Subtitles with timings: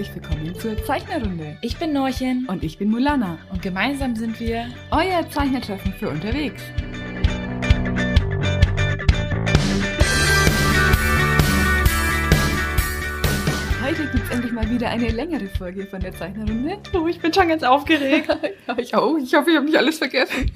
[0.00, 1.58] herzlich willkommen zur Zeichnerrunde.
[1.60, 6.62] Ich bin Norchen Und ich bin Mulana, und gemeinsam sind wir euer Zeichnertreffen für unterwegs.
[14.70, 16.78] Wieder eine längere Folge von der Zeichnerrunde.
[16.94, 18.28] Oh, ich bin schon ganz aufgeregt.
[18.68, 19.16] ja, ich auch.
[19.18, 20.50] Ich hoffe, ich habe nicht alles vergessen.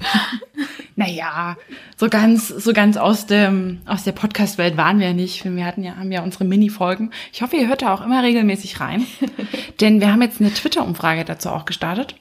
[0.95, 1.57] naja,
[1.97, 5.43] so ganz, so ganz aus dem, aus der Podcast-Welt waren wir ja nicht.
[5.43, 7.11] Wir hatten ja, haben ja unsere Mini-Folgen.
[7.33, 9.05] Ich hoffe, ihr hört da auch immer regelmäßig rein.
[9.81, 12.15] Denn wir haben jetzt eine Twitter-Umfrage dazu auch gestartet.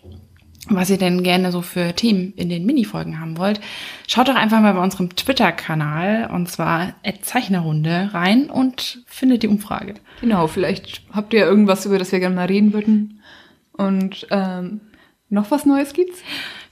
[0.71, 3.61] Was ihr denn gerne so für Themen in den Mini-Folgen haben wollt,
[4.07, 9.95] schaut doch einfach mal bei unserem Twitter-Kanal, und zwar Zeichnerrunde, rein und findet die Umfrage.
[10.23, 13.21] Genau, vielleicht habt ihr irgendwas, über das wir gerne mal reden würden.
[13.73, 14.81] Und ähm,
[15.29, 16.21] noch was Neues gibt's?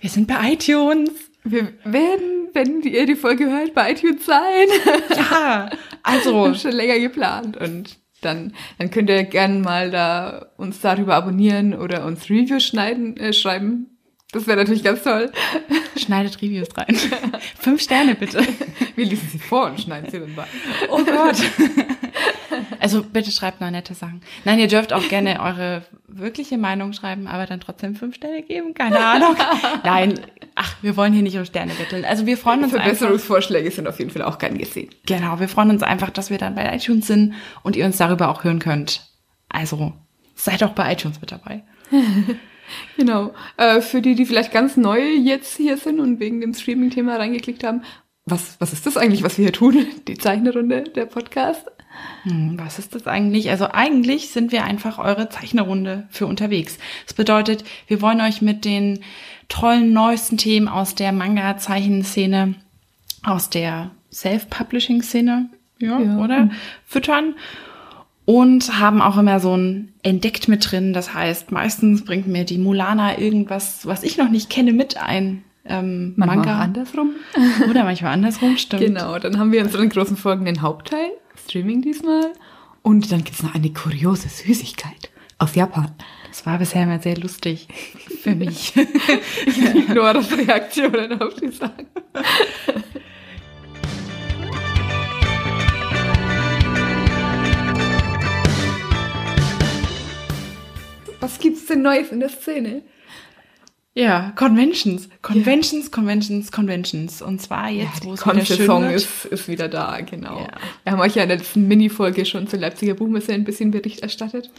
[0.01, 1.11] Wir sind bei iTunes.
[1.45, 4.69] Wir werden, wenn ihr die Folge hört, bei iTunes sein.
[5.17, 5.69] Ja,
[6.03, 11.75] also schon länger geplant und dann, dann könnt ihr gerne mal da uns darüber abonnieren
[11.75, 13.87] oder uns Reviews schneiden, äh, schreiben.
[14.33, 15.31] Das wäre natürlich ganz toll.
[15.97, 16.97] Schneidet Reviews rein.
[17.59, 18.43] Fünf Sterne bitte.
[18.97, 20.47] Wir lesen sie vor und schneiden sie dann bei.
[20.89, 21.37] Oh Gott.
[22.81, 24.23] Also bitte schreibt noch nette Sachen.
[24.45, 28.75] Nein, ihr dürft auch gerne eure wirkliche Meinung schreiben, aber dann trotzdem fünf Sterne geben.
[28.75, 29.37] Keine Ahnung.
[29.85, 30.19] Nein,
[30.83, 32.05] wir wollen hier nicht um Sterne betteln.
[32.05, 32.85] Also wir freuen uns einfach.
[32.85, 34.91] Verbesserungsvorschläge sind auf jeden Fall auch gern gesehen.
[35.07, 38.29] Genau, wir freuen uns einfach, dass wir dann bei iTunes sind und ihr uns darüber
[38.29, 39.09] auch hören könnt.
[39.49, 39.93] Also
[40.35, 41.63] seid auch bei iTunes mit dabei.
[42.97, 43.35] Genau.
[43.57, 47.65] Äh, für die, die vielleicht ganz neu jetzt hier sind und wegen dem Streaming-Thema reingeklickt
[47.65, 47.83] haben,
[48.25, 49.87] was, was ist das eigentlich, was wir hier tun?
[50.07, 51.67] Die Zeichnerrunde, der Podcast?
[52.25, 53.51] Hm, was ist das eigentlich?
[53.51, 56.79] Also eigentlich sind wir einfach eure Zeichnerrunde für unterwegs.
[57.07, 59.01] Das bedeutet, wir wollen euch mit den
[59.49, 62.55] tollen neuesten Themen aus der Manga-Zeichenszene,
[63.25, 66.19] aus der Self-Publishing-Szene, ja, Ja.
[66.19, 66.51] oder?
[66.87, 67.35] Füttern.
[68.25, 70.93] Und haben auch immer so ein Entdeckt mit drin.
[70.93, 75.43] Das heißt, meistens bringt mir die Mulana irgendwas, was ich noch nicht kenne, mit ein.
[75.65, 76.59] Ähm, Manchmal Manga.
[76.61, 77.11] andersrum.
[77.71, 78.83] Oder manchmal andersrum, stimmt.
[78.83, 81.09] Genau, dann haben wir unseren großen Folgen den Hauptteil,
[81.45, 82.33] Streaming diesmal.
[82.83, 85.95] Und dann gibt's noch eine kuriose Süßigkeit aus Japan.
[86.29, 87.69] Das war bisher immer sehr lustig
[88.23, 88.73] für mich.
[89.89, 91.87] Noras Reaktionen auf die Sachen.
[101.21, 102.83] Was gibt's denn Neues in der Szene?
[103.95, 105.09] Ja, Conventions.
[105.21, 107.21] Conventions, Conventions, Conventions.
[107.21, 108.93] Und zwar jetzt, wo die es wieder schön wird.
[108.95, 110.41] ist, ist wieder da, genau.
[110.41, 110.49] Ja.
[110.85, 114.01] Wir haben euch ja in der letzten Mini-Folge schon zur Leipziger Buchmesse ein bisschen Bericht
[114.01, 114.51] erstattet.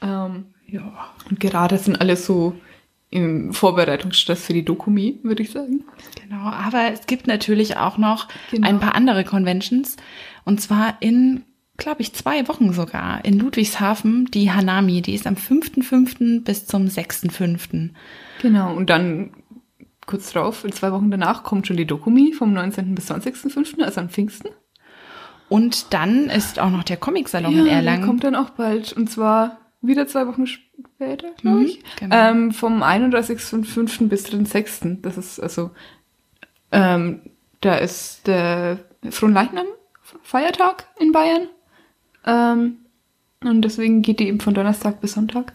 [0.00, 1.10] Ähm, Ja.
[1.28, 2.54] und gerade sind alle so
[3.10, 5.84] im Vorbereitungsstress für die Dokumi, würde ich sagen.
[6.22, 8.68] Genau, aber es gibt natürlich auch noch Genau.
[8.68, 9.96] ein paar andere Conventions.
[10.44, 11.42] Und zwar in,
[11.76, 13.24] glaube ich, zwei Wochen sogar.
[13.24, 15.02] In Ludwigshafen, die Hanami.
[15.02, 16.42] Die ist am 5.5.
[16.44, 17.90] bis zum 6.5.
[18.42, 19.32] Genau, und dann
[20.06, 22.94] kurz drauf, in zwei Wochen danach, kommt schon die Dokumi vom 19.
[22.94, 24.48] bis 20.05., also am Pfingsten.
[25.48, 28.04] Und dann ist auch noch der Comic-Salon in der Erlangen.
[28.06, 28.92] kommt dann auch bald.
[28.92, 31.82] Und zwar wieder zwei Wochen später, glaube Mhm, ich.
[31.96, 32.16] genau.
[32.16, 34.08] Ähm, vom 31.05.
[34.08, 35.02] bis 3.06.
[35.02, 35.70] Das ist also,
[36.72, 37.20] ähm,
[37.60, 38.78] da ist der
[39.10, 39.66] Fronleichnam
[40.22, 41.48] Feiertag in Bayern.
[42.26, 42.78] Ähm,
[43.44, 45.52] und deswegen geht die eben von Donnerstag bis Sonntag,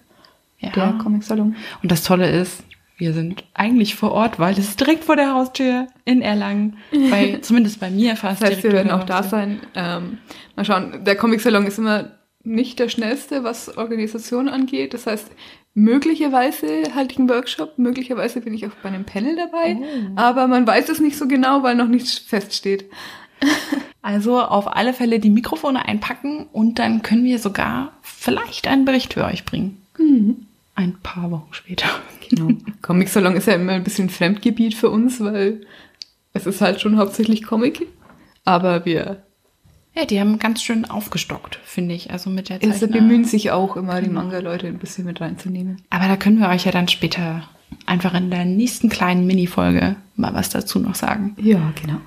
[0.60, 0.70] ja.
[0.72, 1.56] der Comic-Salon.
[1.82, 2.64] Und das Tolle ist,
[2.98, 6.78] wir sind eigentlich vor Ort, weil es ist direkt vor der Haustür in Erlangen.
[7.10, 9.60] Bei, zumindest bei mir fast Das heißt, wir werden auch da sein.
[9.74, 10.20] Ähm,
[10.56, 12.12] mal schauen, der Comic-Salon ist immer
[12.44, 14.94] nicht der schnellste, was Organisation angeht.
[14.94, 15.32] Das heißt,
[15.74, 20.12] möglicherweise halte ich einen Workshop, möglicherweise bin ich auch bei einem Panel dabei, Oh.
[20.16, 22.86] aber man weiß es nicht so genau, weil noch nichts feststeht.
[24.04, 29.14] Also auf alle Fälle die Mikrofone einpacken und dann können wir sogar vielleicht einen Bericht
[29.14, 29.78] für euch bringen.
[30.74, 31.88] Ein paar Wochen später.
[32.28, 32.50] Genau.
[32.82, 35.62] Comic-Salon ist ja immer ein bisschen Fremdgebiet für uns, weil
[36.34, 37.86] es ist halt schon hauptsächlich Comic.
[38.46, 39.24] Aber wir
[39.94, 42.10] Ja, die haben ganz schön aufgestockt, finde ich.
[42.10, 43.00] Also mit der es Zeichner.
[43.00, 45.82] bemühen sich auch immer, die Manga-Leute ein bisschen mit reinzunehmen.
[45.90, 47.44] Aber da können wir euch ja dann später
[47.86, 51.36] einfach in der nächsten kleinen Mini-Folge mal was dazu noch sagen.
[51.38, 51.98] Ja, genau.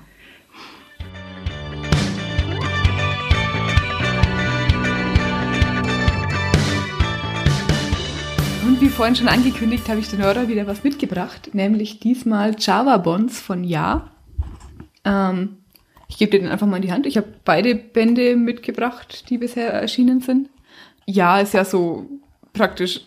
[8.85, 13.39] Wie vorhin schon angekündigt, habe ich den Nora wieder was mitgebracht, nämlich diesmal Java Bonds
[13.39, 14.11] von Ja.
[15.03, 15.57] Ähm,
[16.07, 17.07] ich gebe dir den einfach mal in die Hand.
[17.07, 20.49] Ich habe beide Bände mitgebracht, die bisher erschienen sind.
[21.07, 22.07] Ja ist ja so
[22.53, 23.01] praktisch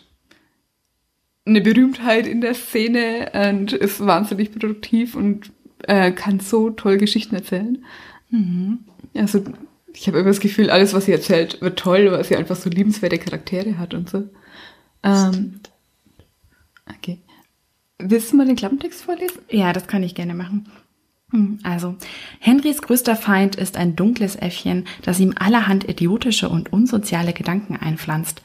[1.45, 5.49] eine Berühmtheit in der Szene und ist wahnsinnig produktiv und
[5.83, 7.85] äh, kann so toll Geschichten erzählen.
[9.15, 9.45] Also
[9.93, 12.69] ich habe immer das Gefühl, alles, was sie erzählt, wird toll, weil sie einfach so
[12.69, 14.27] liebenswerte Charaktere hat und so.
[15.03, 15.61] Ähm,
[16.97, 17.19] okay.
[17.97, 19.39] Willst du mal den Klappentext vorlesen?
[19.49, 20.69] Ja, das kann ich gerne machen.
[21.31, 21.95] Hm, Also,
[22.39, 28.41] Henrys größter Feind ist ein dunkles Äffchen, das ihm allerhand idiotische und unsoziale Gedanken einpflanzt.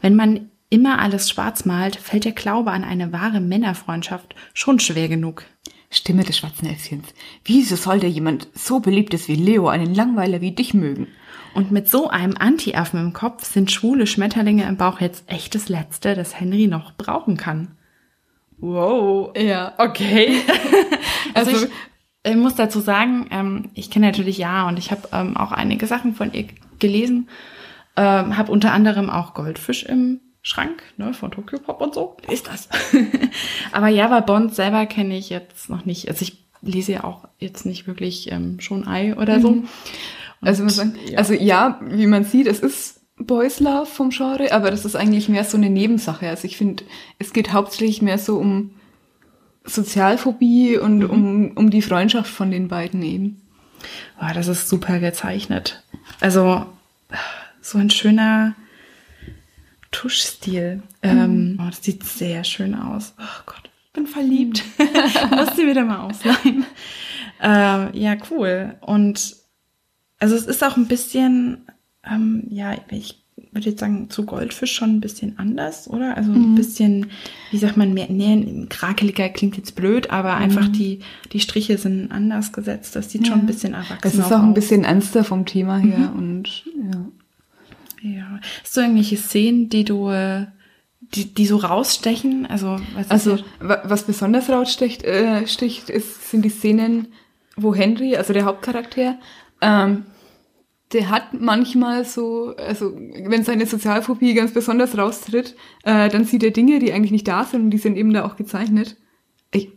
[0.00, 5.08] Wenn man immer alles schwarz malt, fällt der Glaube an eine wahre Männerfreundschaft schon schwer
[5.08, 5.44] genug.
[5.90, 7.06] Stimme des schwarzen Äffchens.
[7.44, 11.06] Wieso sollte jemand so beliebtes wie Leo einen Langweiler wie dich mögen?
[11.54, 15.68] Und mit so einem Anti-Affen im Kopf sind schwule Schmetterlinge im Bauch jetzt echt das
[15.68, 17.76] Letzte, das Henry noch brauchen kann.
[18.58, 19.36] Wow.
[19.36, 19.74] Ja.
[19.78, 20.40] Okay.
[21.34, 21.72] also, Also- ich,
[22.30, 25.86] ich muss dazu sagen, ähm, ich kenne natürlich Ja und ich habe ähm, auch einige
[25.86, 26.46] Sachen von ihr
[26.78, 27.28] gelesen.
[27.96, 32.16] Ähm, habe unter anderem auch Goldfisch im Schrank, ne, von Tokyo Pop und so.
[32.30, 32.68] Ist das.
[33.72, 36.08] Aber Java Bond selber kenne ich jetzt noch nicht.
[36.08, 39.62] Also ich lese ja auch jetzt nicht wirklich ähm, schon Ei oder so.
[40.40, 41.18] Also, Und, muss sagen, ja.
[41.18, 45.28] also ja, wie man sieht, es ist Boys Love vom Genre, aber das ist eigentlich
[45.28, 46.28] mehr so eine Nebensache.
[46.28, 46.84] Also ich finde,
[47.18, 48.70] es geht hauptsächlich mehr so um
[49.64, 53.40] Sozialphobie und um, um die Freundschaft von den beiden eben.
[54.18, 55.82] Boah, das ist super gezeichnet.
[56.20, 56.66] Also
[57.60, 58.54] so ein schöner
[59.90, 60.82] Tuschstil.
[61.02, 63.14] Ähm, oh, das sieht sehr schön aus.
[63.18, 64.64] Oh Gott, ich bin verliebt.
[65.30, 66.66] Muss sie wieder mal ausleihen.
[67.40, 68.74] Ähm, ja, cool.
[68.80, 69.36] Und
[70.18, 71.66] also es ist auch ein bisschen,
[72.10, 76.16] ähm, ja, ich würde jetzt sagen, zu Goldfisch schon ein bisschen anders, oder?
[76.16, 77.10] Also ein bisschen,
[77.50, 81.00] wie sagt man, mehr, nee, krakeliger klingt jetzt blöd, aber einfach die,
[81.32, 82.96] die Striche sind anders gesetzt.
[82.96, 84.54] Das sieht schon ein bisschen erwachsen Es ist auch ein aus.
[84.54, 87.06] bisschen ernster vom Thema her und ja.
[88.10, 88.40] Ja.
[88.62, 90.46] Hast du irgendwelche Szenen, die du, äh,
[91.00, 92.46] die, die so rausstechen?
[92.46, 97.08] Also, was Also, was besonders raussticht, äh, sticht, ist, sind die Szenen,
[97.56, 99.16] wo Henry, also der Hauptcharakter,
[99.62, 100.04] ähm,
[100.92, 106.50] der hat manchmal so, also wenn seine Sozialphobie ganz besonders raustritt, äh, dann sieht er
[106.50, 108.96] Dinge, die eigentlich nicht da sind und die sind eben da auch gezeichnet.
[109.50, 109.70] Ich,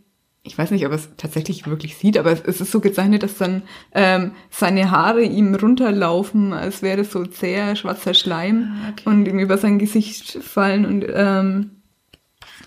[0.44, 3.22] ich weiß nicht, ob er es tatsächlich wirklich sieht, aber es, es ist so gezeichnet,
[3.22, 3.62] dass dann
[3.94, 9.02] ähm, seine Haare ihm runterlaufen, als wäre so zäher schwarzer Schleim Ah, okay.
[9.08, 11.70] und ihm über sein Gesicht fallen und ähm,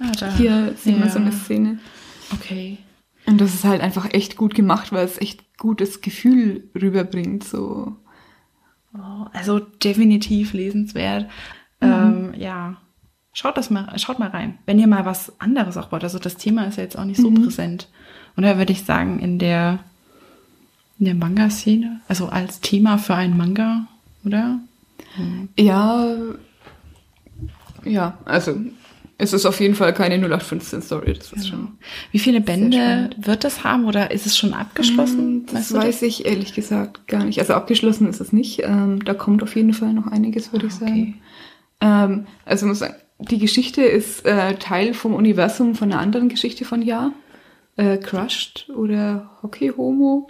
[0.01, 0.35] ah, da.
[0.35, 1.13] hier sieht man Ja.
[1.13, 1.79] so eine Szene.
[2.33, 2.79] Okay.
[3.27, 7.43] Und das ist halt einfach echt gut gemacht, weil es echt gutes Gefühl rüberbringt.
[7.43, 7.95] So.
[8.93, 11.29] Oh, also definitiv lesenswert.
[11.79, 12.77] Ähm, ja.
[13.33, 14.57] Schaut das mal, schaut mal rein.
[14.65, 16.03] Wenn ihr mal was anderes auch wollt.
[16.03, 17.87] Also das Thema ist ja jetzt auch nicht so präsent.
[18.35, 19.79] Und da würde ich sagen, in der,
[20.99, 23.87] in der Manga-Szene, also als Thema für einen Manga,
[24.25, 24.59] oder?
[25.57, 26.15] Ja,
[27.83, 28.55] ja, also
[29.21, 31.13] es ist auf jeden Fall keine 0815-Story.
[31.13, 31.77] Das ist schon.
[32.11, 35.45] Wie viele Bände wird das haben oder ist es schon abgeschlossen?
[35.45, 37.39] Das Weißt du weiß ich ehrlich gesagt gar nicht.
[37.39, 38.61] Also abgeschlossen ist es nicht.
[38.63, 40.85] Ähm, da kommt auf jeden Fall noch einiges, würde ich Okay.
[40.85, 41.21] sagen.
[41.81, 46.65] Ähm, also muss sagen, die Geschichte ist äh, Teil vom Universum von einer anderen Geschichte
[46.65, 47.11] von Ja.
[47.77, 50.27] Äh, Crushed oder Hockey Homo.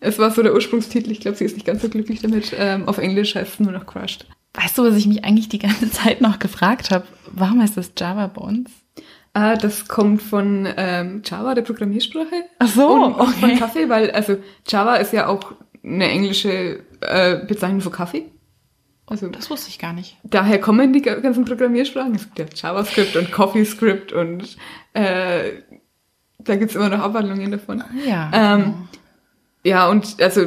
[0.00, 1.10] Es war so der Ursprungstitel.
[1.10, 2.52] Ich glaube, sie ist nicht ganz so glücklich damit.
[2.56, 4.26] Ähm, auf Englisch heißt es nur noch Crushed.
[4.54, 7.04] Weißt du, was ich mich eigentlich die ganze Zeit noch gefragt habe?
[7.32, 8.70] Warum heißt das Java Bones?
[9.32, 12.44] Ah, das kommt von ähm, Java, der Programmiersprache.
[12.60, 13.58] Ach so, und, und von okay.
[13.58, 14.36] Kaffee, weil also
[14.68, 18.26] Java ist ja auch eine englische äh, Bezeichnung für Kaffee.
[19.06, 20.16] Also Das wusste ich gar nicht.
[20.22, 22.14] daher kommen die ga- ganzen Programmiersprachen.
[22.14, 24.56] Es gibt ja JavaScript und CoffeeScript und
[24.94, 25.50] äh,
[26.38, 27.82] da gibt's immer noch Abwandlungen davon.
[28.06, 28.30] Ja.
[28.32, 28.88] Ähm,
[29.64, 30.46] ja, und also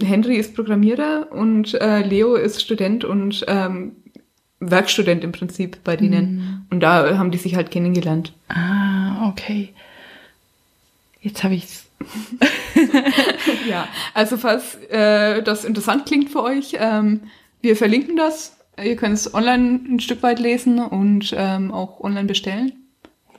[0.00, 3.96] Henry ist Programmierer und äh, Leo ist Student und ähm,
[4.60, 6.66] Werkstudent im Prinzip bei denen.
[6.70, 8.32] Und da haben die sich halt kennengelernt.
[8.48, 9.70] Ah, okay.
[11.20, 11.86] Jetzt habe ich's.
[13.68, 17.20] Ja, also falls äh, das interessant klingt für euch, ähm,
[17.60, 18.56] wir verlinken das.
[18.82, 22.72] Ihr könnt es online ein Stück weit lesen und ähm, auch online bestellen,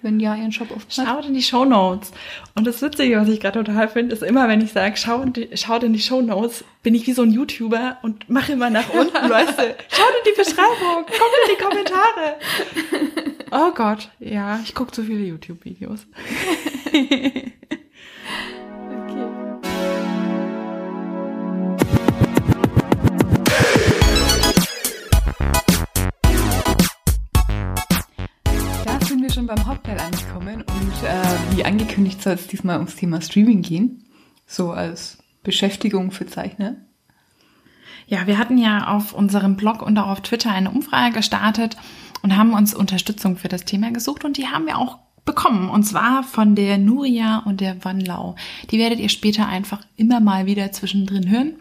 [0.04, 0.78] wenn ja ihren Shop hat.
[0.90, 2.12] Schaut in die Show Notes.
[2.56, 5.34] Und das Witzige, was ich gerade total finde, ist immer, wenn ich sage, schaut, in
[5.34, 8.70] die- schaut in die Show Notes, bin ich wie so ein YouTuber und mache immer
[8.70, 9.64] nach unten, weißt du.
[9.90, 12.36] Schaut in die Beschreibung, kommt in die Kommentare.
[13.56, 16.08] Oh Gott, ja, ich gucke zu viele YouTube-Videos.
[29.34, 34.04] schon beim Hauptteil angekommen und äh, wie angekündigt soll es diesmal ums Thema Streaming gehen.
[34.46, 36.76] So als Beschäftigung für Zeichner.
[38.06, 41.78] Ja, wir hatten ja auf unserem Blog und auch auf Twitter eine Umfrage gestartet
[42.22, 45.70] und haben uns Unterstützung für das Thema gesucht und die haben wir auch bekommen.
[45.70, 48.36] Und zwar von der Nuria und der Wanlau.
[48.70, 51.56] Die werdet ihr später einfach immer mal wieder zwischendrin hören.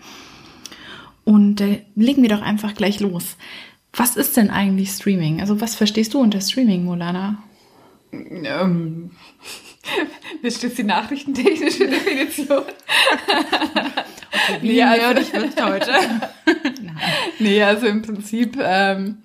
[1.25, 3.37] Und äh, legen wir doch einfach gleich los.
[3.95, 5.41] Was ist denn eigentlich Streaming?
[5.41, 7.39] Also was verstehst du unter Streaming, Molana?
[8.13, 9.11] Ähm,
[10.43, 12.59] das ist die nachrichtentechnische Definition.
[12.59, 15.93] okay, wie nee, also, nerdig wird heute.
[17.39, 19.23] nee, also im Prinzip ähm,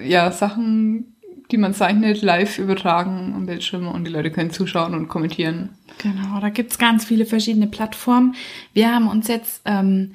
[0.00, 1.16] ja Sachen,
[1.50, 5.70] die man zeichnet, live übertragen am Bildschirm und die Leute können zuschauen und kommentieren.
[5.98, 8.34] Genau, da gibt's ganz viele verschiedene Plattformen.
[8.72, 10.14] Wir haben uns jetzt ähm,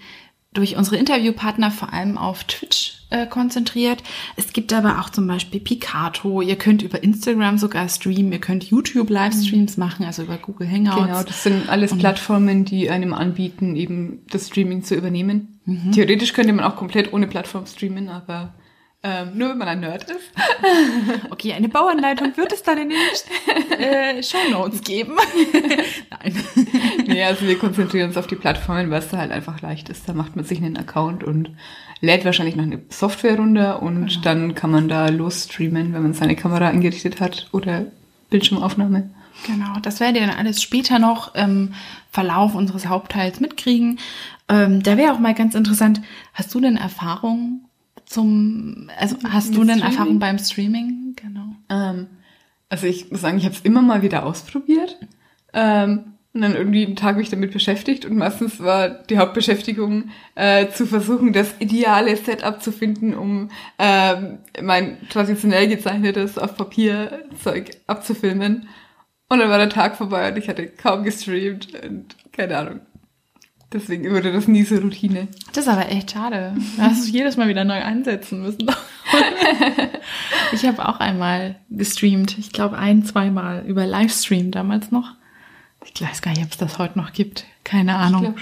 [0.54, 4.04] durch unsere Interviewpartner vor allem auf Twitch äh, konzentriert.
[4.36, 6.42] Es gibt aber auch zum Beispiel Picato.
[6.42, 8.34] Ihr könnt über Instagram sogar streamen.
[8.34, 9.84] Ihr könnt YouTube Livestreams mhm.
[9.84, 11.06] machen, also über Google Hangouts.
[11.06, 15.60] Genau, das sind alles Plattformen, die einem anbieten, eben das Streaming zu übernehmen.
[15.66, 15.94] Mhm.
[15.94, 18.54] Theoretisch könnte man auch komplett ohne Plattform streamen, aber
[19.04, 20.32] ähm, nur wenn man ein Nerd ist.
[21.32, 25.16] okay, eine Bauanleitung wird es dann in den äh, Show Notes geben.
[26.12, 26.44] Nein.
[27.08, 30.08] nee, also wir konzentrieren uns auf die Plattformen, weil es da halt einfach leicht ist.
[30.08, 31.50] Da macht man sich einen Account und
[32.00, 34.22] lädt wahrscheinlich noch eine Software runter und genau.
[34.22, 37.86] dann kann man da los streamen, wenn man seine Kamera eingerichtet hat oder
[38.30, 39.10] Bildschirmaufnahme.
[39.48, 41.74] Genau, das werdet ihr dann alles später noch im
[42.12, 44.00] Verlauf unseres Hauptteils mitkriegen.
[44.48, 46.02] Ähm, da wäre auch mal ganz interessant,
[46.34, 47.66] hast du denn Erfahrungen
[48.12, 49.84] zum, also hast du denn Streaming?
[49.84, 51.16] Erfahrung beim Streaming?
[51.16, 51.56] Genau.
[51.70, 52.08] Ähm,
[52.70, 54.98] also ich muss sagen, ich habe es immer mal wieder ausprobiert.
[55.54, 60.70] Ähm, und dann irgendwie einen Tag mich damit beschäftigt und meistens war die Hauptbeschäftigung äh,
[60.70, 67.72] zu versuchen, das ideale Setup zu finden, um ähm, mein traditionell gezeichnetes auf Papier Zeug
[67.88, 68.70] abzufilmen.
[69.28, 72.80] Und dann war der Tag vorbei und ich hatte kaum gestreamt und keine Ahnung.
[73.74, 75.30] Deswegen wurde das nie so Routine.
[75.54, 76.54] Das ist aber echt schade.
[76.78, 78.70] Da hast du jedes Mal wieder neu einsetzen müssen.
[80.52, 82.38] ich habe auch einmal gestreamt.
[82.38, 85.14] Ich glaube ein, zweimal über Livestream damals noch.
[85.86, 87.46] Ich weiß gar nicht, ob es das heute noch gibt.
[87.64, 88.36] Keine Ahnung.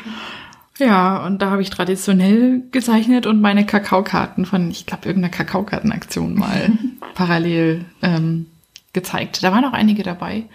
[0.79, 6.33] Ja, und da habe ich traditionell gezeichnet und meine Kakaokarten von, ich glaube, irgendeiner Kakaokartenaktion
[6.35, 6.71] mal
[7.13, 8.47] parallel ähm,
[8.93, 9.43] gezeigt.
[9.43, 10.45] Da waren auch einige dabei.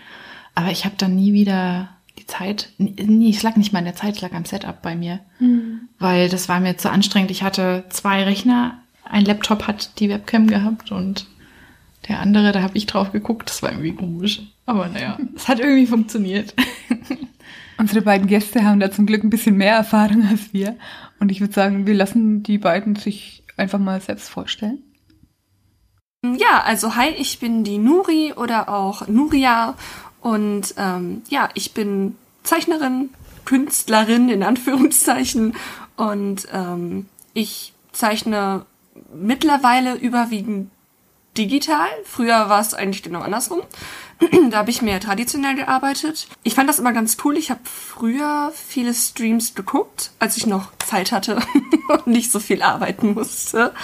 [0.55, 1.91] Aber ich habe dann nie wieder
[2.25, 4.97] die Zeit, nee, es lag nicht mal in der Zeit, es lag am Setup bei
[4.97, 5.21] mir.
[5.39, 5.89] Mhm.
[5.99, 7.31] Weil das war mir zu anstrengend.
[7.31, 11.27] Ich hatte zwei Rechner, ein Laptop hat die Webcam gehabt und
[12.09, 13.49] der andere, da habe ich drauf geguckt.
[13.49, 14.43] Das war irgendwie komisch.
[14.67, 16.55] Aber naja, es hat irgendwie funktioniert.
[17.79, 20.77] Unsere beiden Gäste haben da zum Glück ein bisschen mehr Erfahrung als wir.
[21.21, 24.83] Und ich würde sagen, wir lassen die beiden sich einfach mal selbst vorstellen.
[26.39, 29.75] Ja, also hi, ich bin die Nuri oder auch Nuria
[30.25, 33.11] und ähm, ja, ich bin Zeichnerin,
[33.45, 35.55] Künstlerin in Anführungszeichen
[35.97, 38.65] und ähm, ich zeichne
[39.13, 40.71] mittlerweile überwiegend
[41.37, 41.89] digital.
[42.07, 43.61] Früher war es eigentlich genau andersrum.
[44.51, 46.27] da habe ich mehr traditionell gearbeitet.
[46.43, 47.37] Ich fand das immer ganz cool.
[47.37, 51.37] Ich habe früher viele Streams geguckt, als ich noch Zeit hatte
[51.89, 53.75] und nicht so viel arbeiten musste.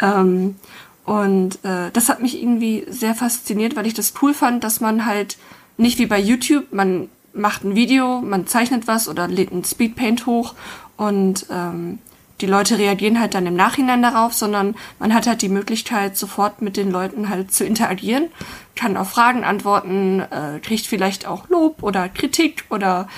[0.00, 0.56] Ähm,
[1.04, 5.04] und äh, das hat mich irgendwie sehr fasziniert, weil ich das cool fand, dass man
[5.04, 5.36] halt
[5.76, 10.26] nicht wie bei YouTube, man macht ein Video, man zeichnet was oder lädt ein Speedpaint
[10.26, 10.54] hoch
[10.96, 11.98] und ähm,
[12.40, 16.60] die Leute reagieren halt dann im Nachhinein darauf, sondern man hat halt die Möglichkeit, sofort
[16.60, 18.28] mit den Leuten halt zu interagieren,
[18.74, 23.08] kann auf Fragen antworten, äh, kriegt vielleicht auch Lob oder Kritik oder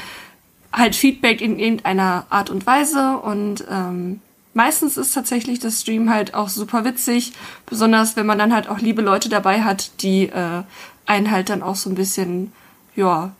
[0.72, 4.20] halt Feedback in irgendeiner Art und Weise und ähm,
[4.54, 7.32] meistens ist tatsächlich das Stream halt auch super witzig,
[7.66, 10.62] besonders wenn man dann halt auch liebe Leute dabei hat, die äh,
[11.08, 12.52] einen halt dann auch so ein bisschen,
[12.94, 13.34] ja,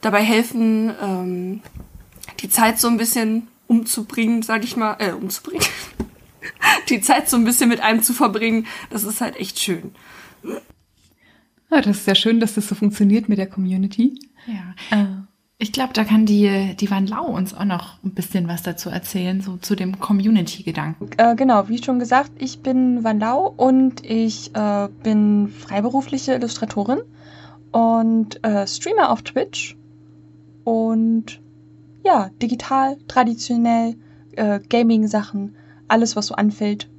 [0.00, 1.60] dabei helfen, ähm,
[2.40, 5.66] die Zeit so ein bisschen umzubringen, sag ich mal, äh, umzubringen.
[6.88, 9.94] die Zeit so ein bisschen mit einem zu verbringen, das ist halt echt schön.
[11.70, 14.18] Ja, das ist sehr schön, dass das so funktioniert mit der Community.
[14.46, 14.74] Ja.
[14.90, 15.23] Äh.
[15.64, 18.90] Ich glaube, da kann die, die Van Lau uns auch noch ein bisschen was dazu
[18.90, 21.08] erzählen, so zu dem Community-Gedanken.
[21.16, 27.00] Äh, genau, wie schon gesagt, ich bin Van Lau und ich äh, bin freiberufliche Illustratorin
[27.72, 29.74] und äh, streame auf Twitch
[30.64, 31.40] und
[32.04, 33.96] ja, digital, traditionell,
[34.32, 35.56] äh, Gaming-Sachen,
[35.88, 36.90] alles, was so anfällt.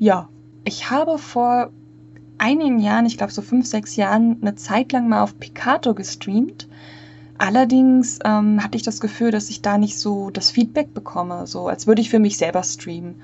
[0.00, 0.28] Ja,
[0.64, 1.70] ich habe vor
[2.38, 6.66] einigen Jahren, ich glaube so fünf, sechs Jahren, eine Zeit lang mal auf Picato gestreamt
[7.40, 11.68] Allerdings ähm, hatte ich das Gefühl, dass ich da nicht so das Feedback bekomme, so
[11.68, 13.14] als würde ich für mich selber streamen.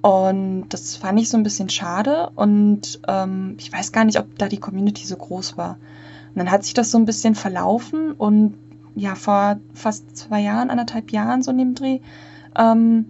[0.00, 4.38] Und das fand ich so ein bisschen schade und ähm, ich weiß gar nicht, ob
[4.38, 5.70] da die Community so groß war.
[5.72, 8.54] Und dann hat sich das so ein bisschen verlaufen und
[8.94, 11.98] ja, vor fast zwei Jahren, anderthalb Jahren so dem Dreh,
[12.56, 13.06] ähm,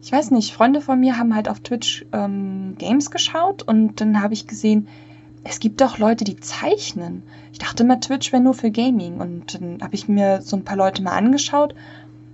[0.00, 4.22] ich weiß nicht, Freunde von mir haben halt auf Twitch ähm, Games geschaut und dann
[4.22, 4.86] habe ich gesehen,
[5.44, 7.22] es gibt doch Leute, die zeichnen.
[7.52, 9.20] Ich dachte immer, Twitch wäre nur für Gaming.
[9.20, 11.74] Und dann habe ich mir so ein paar Leute mal angeschaut.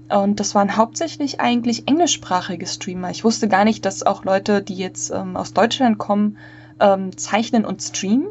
[0.09, 3.11] Und das waren hauptsächlich eigentlich englischsprachige Streamer.
[3.11, 6.39] Ich wusste gar nicht, dass auch Leute, die jetzt ähm, aus Deutschland kommen,
[6.81, 8.29] ähm, zeichnen und streamen.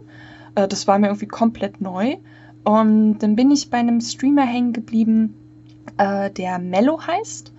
[0.55, 2.17] Äh, das war mir irgendwie komplett neu.
[2.63, 5.35] Und dann bin ich bei einem Streamer hängen geblieben,
[5.97, 7.51] äh, der Mello heißt.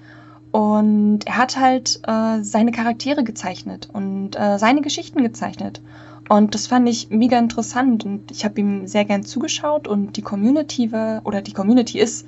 [0.51, 5.83] Und er hat halt äh, seine Charaktere gezeichnet und äh, seine Geschichten gezeichnet.
[6.29, 10.23] Und das fand ich mega interessant und ich habe ihm sehr gern zugeschaut und die
[10.23, 12.27] Community war, oder die Community ist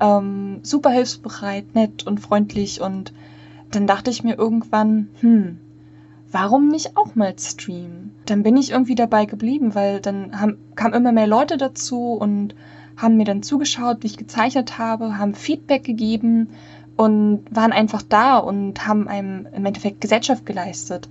[0.00, 3.12] ähm, super hilfsbereit, nett und freundlich und
[3.72, 5.58] dann dachte ich mir irgendwann, hm,
[6.30, 8.14] warum nicht auch mal streamen?
[8.26, 12.54] Dann bin ich irgendwie dabei geblieben, weil dann haben, kamen immer mehr Leute dazu und
[12.96, 16.50] haben mir dann zugeschaut, wie ich gezeichnet habe, haben Feedback gegeben
[16.96, 21.08] und waren einfach da und haben einem im Endeffekt Gesellschaft geleistet.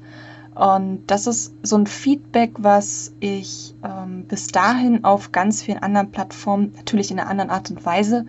[0.56, 6.12] Und das ist so ein Feedback, was ich ähm, bis dahin auf ganz vielen anderen
[6.12, 8.26] Plattformen, natürlich in einer anderen Art und Weise,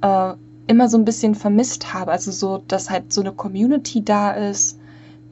[0.00, 0.34] äh,
[0.66, 2.12] immer so ein bisschen vermisst habe.
[2.12, 4.78] Also so, dass halt so eine Community da ist,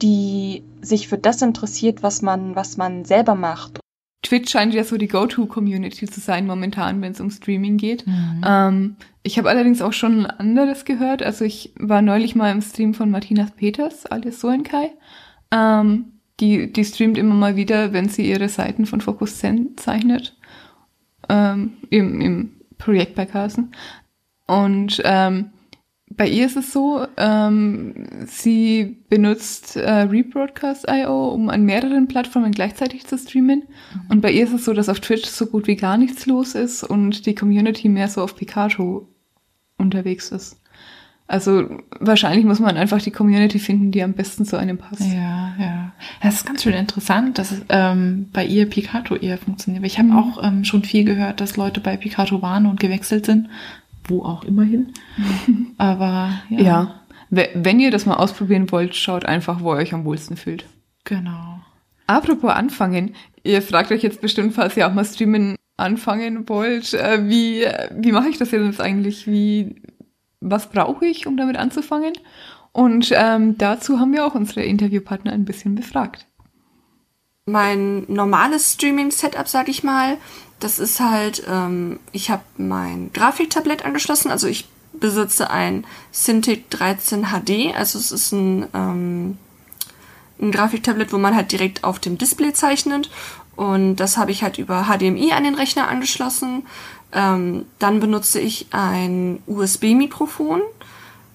[0.03, 3.81] die sich für das interessiert, was man, was man selber macht.
[4.23, 8.07] Twitch scheint ja so die Go-To-Community zu sein momentan, wenn es um Streaming geht.
[8.07, 8.43] Mhm.
[8.45, 11.23] Ähm, ich habe allerdings auch schon anderes gehört.
[11.23, 14.91] Also ich war neulich mal im Stream von Martina Peters, alias Soenkai.
[15.53, 20.37] Ähm, die, die streamt immer mal wieder, wenn sie ihre Seiten von Focus Zen zeichnet.
[21.29, 23.73] Ähm, im, Im Projekt bei Carson.
[24.47, 25.51] Und ähm,
[26.11, 33.07] bei ihr ist es so, ähm, sie benutzt äh, Rebroadcast.io, um an mehreren Plattformen gleichzeitig
[33.07, 33.65] zu streamen.
[33.95, 34.01] Mhm.
[34.11, 36.55] Und bei ihr ist es so, dass auf Twitch so gut wie gar nichts los
[36.55, 39.07] ist und die Community mehr so auf Pikachu
[39.79, 40.61] unterwegs ist.
[41.29, 41.69] Also
[41.99, 45.01] wahrscheinlich muss man einfach die Community finden, die am besten zu einem passt.
[45.01, 45.93] Ja, ja.
[46.23, 49.85] Das ist ganz schön interessant, dass ähm, bei ihr Picato eher funktioniert.
[49.85, 50.17] Ich habe mhm.
[50.17, 53.49] auch ähm, schon viel gehört, dass Leute bei Picato waren und gewechselt sind,
[54.07, 54.93] wo auch immerhin.
[55.79, 56.61] Aber ja.
[56.61, 57.01] ja.
[57.29, 60.65] Wenn ihr das mal ausprobieren wollt, schaut einfach, wo ihr euch am wohlsten fühlt.
[61.03, 61.59] Genau.
[62.07, 67.29] Apropos anfangen, ihr fragt euch jetzt bestimmt, falls ihr auch mal streamen anfangen wollt, äh,
[67.29, 69.27] wie, wie mache ich das jetzt eigentlich?
[69.27, 69.75] Wie,
[70.41, 72.13] was brauche ich, um damit anzufangen?
[72.73, 76.27] Und ähm, dazu haben wir auch unsere Interviewpartner ein bisschen befragt.
[77.47, 80.19] Mein normales Streaming-Setup, sag ich mal,
[80.61, 87.27] das ist halt, ähm, ich habe mein Grafiktablett angeschlossen, also ich besitze ein Cintiq 13
[87.27, 89.39] HD, also es ist ein, ähm,
[90.41, 93.11] ein Grafiktablett, wo man halt direkt auf dem Display zeichnet
[93.57, 96.67] und das habe ich halt über HDMI an den Rechner angeschlossen.
[97.13, 100.61] Ähm, dann benutze ich ein USB-Mikrofon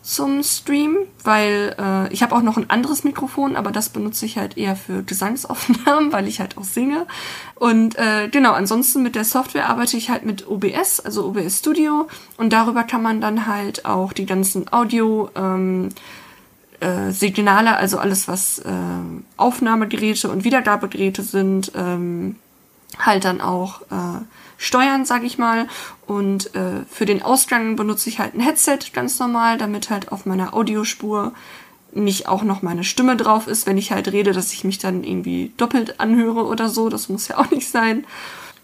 [0.03, 4.37] zum Stream, weil äh, ich habe auch noch ein anderes Mikrofon, aber das benutze ich
[4.37, 7.05] halt eher für Gesangsaufnahmen, weil ich halt auch singe.
[7.55, 12.07] Und äh, genau, ansonsten mit der Software arbeite ich halt mit OBS, also OBS Studio,
[12.37, 15.89] und darüber kann man dann halt auch die ganzen Audio ähm,
[16.79, 18.71] äh, Signale, also alles was äh,
[19.37, 22.37] Aufnahmegeräte und Wiedergabegeräte sind, ähm,
[22.97, 24.21] halt dann auch äh,
[24.61, 25.67] steuern, sag ich mal.
[26.05, 30.25] Und äh, für den Ausgang benutze ich halt ein Headset ganz normal, damit halt auf
[30.25, 31.33] meiner Audiospur
[31.93, 35.03] nicht auch noch meine Stimme drauf ist, wenn ich halt rede, dass ich mich dann
[35.03, 36.89] irgendwie doppelt anhöre oder so.
[36.89, 38.05] Das muss ja auch nicht sein.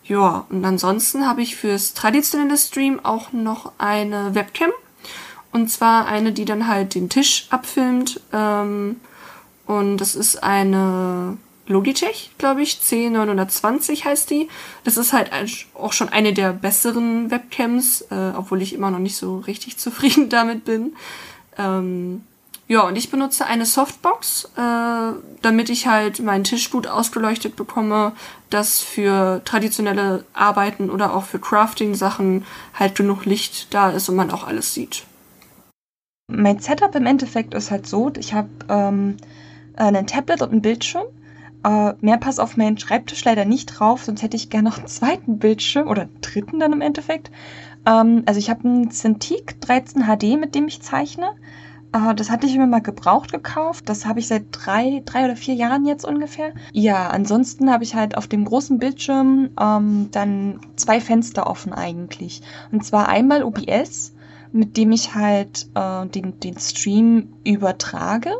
[0.06, 4.72] Ja, und ansonsten habe ich fürs traditionelle Stream auch noch eine Webcam.
[5.52, 8.22] Und zwar eine, die dann halt den Tisch abfilmt.
[8.32, 8.98] Ähm,
[9.66, 14.50] und das ist eine Logitech, glaube ich, C920 heißt die.
[14.84, 15.32] Das ist halt
[15.74, 20.30] auch schon eine der besseren Webcams, äh, obwohl ich immer noch nicht so richtig zufrieden
[20.30, 20.96] damit bin.
[21.58, 22.24] Ähm,
[22.70, 28.12] ja, und ich benutze eine Softbox, äh, damit ich halt meinen Tisch gut ausgeleuchtet bekomme,
[28.50, 34.32] dass für traditionelle Arbeiten oder auch für Crafting-Sachen halt genug Licht da ist und man
[34.32, 35.04] auch alles sieht.
[36.30, 39.16] Mein Setup im Endeffekt ist halt so, ich habe ähm,
[39.78, 41.08] einen Tablet und einen Bildschirm
[41.64, 44.88] äh, mehr passt auf meinen Schreibtisch leider nicht drauf, sonst hätte ich gerne noch einen
[44.88, 47.32] zweiten Bildschirm oder einen dritten dann im Endeffekt.
[47.86, 51.32] Ähm, also ich habe einen Cintiq 13 HD, mit dem ich zeichne.
[51.94, 53.90] Äh, das hatte ich mir mal gebraucht gekauft.
[53.90, 56.54] Das habe ich seit drei, drei oder vier Jahren jetzt ungefähr.
[56.74, 62.42] Ja, ansonsten habe ich halt auf dem großen Bildschirm ähm, dann zwei Fenster offen eigentlich.
[62.72, 64.14] Und zwar einmal OBS,
[64.52, 68.32] mit dem ich halt äh, den, den Stream übertrage.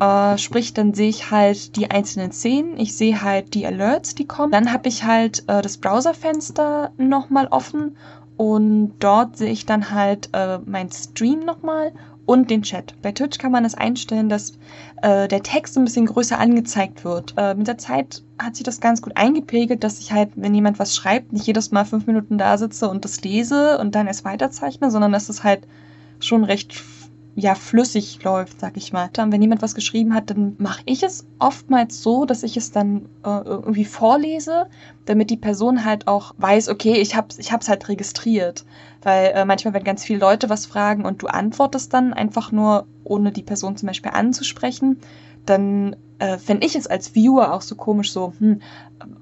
[0.00, 4.26] Äh, sprich, dann sehe ich halt die einzelnen Szenen, ich sehe halt die Alerts, die
[4.26, 4.52] kommen.
[4.52, 7.96] Dann habe ich halt äh, das Browserfenster nochmal offen
[8.36, 11.92] und dort sehe ich dann halt äh, mein Stream nochmal
[12.26, 12.94] und den Chat.
[13.02, 14.52] Bei Twitch kann man das einstellen, dass
[15.02, 17.34] äh, der Text ein bisschen größer angezeigt wird.
[17.36, 20.78] Äh, mit der Zeit hat sich das ganz gut eingepegelt, dass ich halt, wenn jemand
[20.78, 24.24] was schreibt, nicht jedes Mal fünf Minuten da sitze und das lese und dann erst
[24.24, 25.66] weiterzeichne, sondern dass es halt
[26.18, 26.74] schon recht
[27.36, 29.10] ja flüssig läuft, sag ich mal.
[29.12, 32.70] Dann, wenn jemand was geschrieben hat, dann mache ich es oftmals so, dass ich es
[32.70, 34.66] dann äh, irgendwie vorlese,
[35.04, 38.64] damit die Person halt auch weiß, okay, ich hab's, ich halt registriert.
[39.02, 42.86] Weil äh, manchmal, wenn ganz viele Leute was fragen und du antwortest dann einfach nur,
[43.02, 45.00] ohne die Person zum Beispiel anzusprechen,
[45.44, 48.60] dann äh, fände ich es als Viewer auch so komisch, so, hm,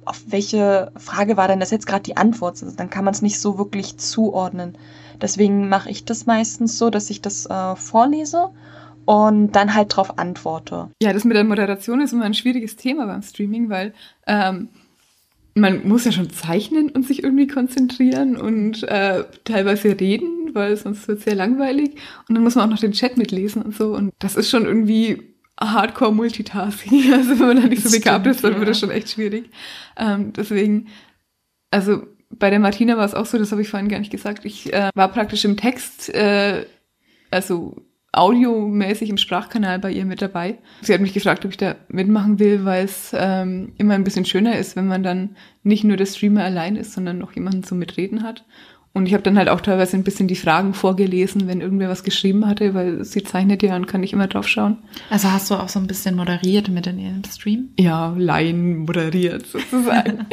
[0.04, 2.62] auf welche Frage war denn das jetzt gerade die Antwort?
[2.62, 4.76] Also dann kann man es nicht so wirklich zuordnen.
[5.22, 8.50] Deswegen mache ich das meistens so, dass ich das äh, vorlese
[9.04, 10.90] und dann halt drauf antworte.
[11.02, 13.94] Ja, das mit der Moderation ist immer ein schwieriges Thema beim Streaming, weil
[14.26, 14.68] ähm,
[15.54, 21.06] man muss ja schon zeichnen und sich irgendwie konzentrieren und äh, teilweise reden, weil sonst
[21.08, 21.96] wird es sehr langweilig.
[22.28, 23.94] Und dann muss man auch noch den Chat mitlesen und so.
[23.94, 27.12] Und das ist schon irgendwie Hardcore-Multitasking.
[27.12, 29.50] Also wenn man da nicht so begabt ist, dann wird das schon echt schwierig.
[29.96, 30.88] Ähm, deswegen,
[31.70, 32.02] also
[32.38, 34.44] bei der Martina war es auch so, das habe ich vorhin gar nicht gesagt.
[34.44, 36.66] Ich äh, war praktisch im Text, äh,
[37.30, 37.76] also
[38.12, 40.58] audiomäßig im Sprachkanal bei ihr mit dabei.
[40.82, 44.26] Sie hat mich gefragt, ob ich da mitmachen will, weil es ähm, immer ein bisschen
[44.26, 47.78] schöner ist, wenn man dann nicht nur der Streamer allein ist, sondern noch jemanden zum
[47.78, 48.44] Mitreden hat.
[48.94, 52.04] Und ich habe dann halt auch teilweise ein bisschen die Fragen vorgelesen, wenn irgendwer was
[52.04, 54.78] geschrieben hatte, weil sie zeichnet ja und kann nicht immer drauf schauen.
[55.08, 57.70] Also hast du auch so ein bisschen moderiert mit in ihrem Stream?
[57.78, 60.26] Ja, Laien moderiert sozusagen.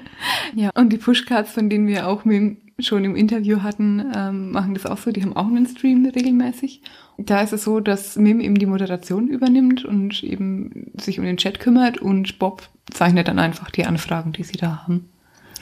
[0.54, 4.74] ja, und die Pushcards, von denen wir auch mit, schon im Interview hatten, ähm, machen
[4.74, 5.10] das auch so.
[5.10, 6.82] Die haben auch einen Stream regelmäßig.
[7.16, 11.36] Da ist es so, dass Mim eben die Moderation übernimmt und eben sich um den
[11.36, 15.08] Chat kümmert und Bob zeichnet dann einfach die Anfragen, die sie da haben.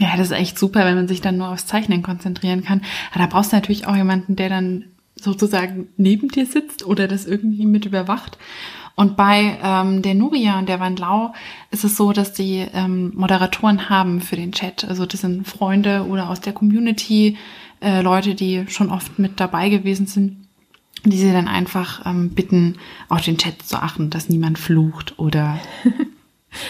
[0.01, 2.81] Ja, das ist echt super, wenn man sich dann nur aufs Zeichnen konzentrieren kann.
[3.13, 7.27] Aber da brauchst du natürlich auch jemanden, der dann sozusagen neben dir sitzt oder das
[7.27, 8.39] irgendwie mit überwacht.
[8.95, 11.35] Und bei ähm, der Nuria und der Wandlau
[11.71, 14.85] ist es so, dass die ähm, Moderatoren haben für den Chat.
[14.87, 17.37] Also das sind Freunde oder aus der Community,
[17.83, 20.49] äh, Leute, die schon oft mit dabei gewesen sind,
[21.05, 22.77] die sie dann einfach ähm, bitten,
[23.11, 25.59] auf den Chat zu achten, dass niemand flucht oder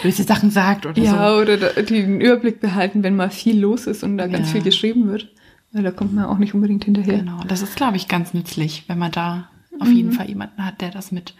[0.03, 1.15] böse Sachen sagt oder ja, so.
[1.17, 4.53] Ja, oder den Überblick behalten, wenn mal viel los ist und da ganz Ja.
[4.53, 5.29] viel geschrieben wird.
[5.73, 7.19] Weil da kommt man auch nicht unbedingt hinterher.
[7.19, 9.95] Genau, das ist, glaube ich, ganz nützlich, wenn man da auf Mhm.
[9.95, 11.33] jeden Fall jemanden hat, der das mit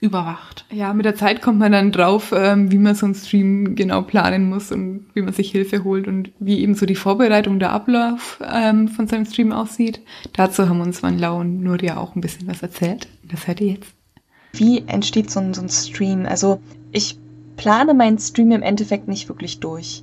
[0.00, 0.64] überwacht.
[0.70, 4.02] Ja, mit der Zeit kommt man dann drauf, ähm, wie man so einen Stream genau
[4.02, 7.72] planen muss und wie man sich Hilfe holt und wie eben so die Vorbereitung, der
[7.72, 10.00] Ablauf ähm, von seinem Stream aussieht.
[10.34, 13.08] Dazu haben uns Van Lau und Nuria auch ein bisschen was erzählt.
[13.24, 13.92] Das hört ihr jetzt.
[14.52, 16.26] Wie entsteht so ein, so ein Stream?
[16.26, 16.60] Also
[16.92, 17.18] ich
[17.58, 20.02] plane meinen Stream im Endeffekt nicht wirklich durch.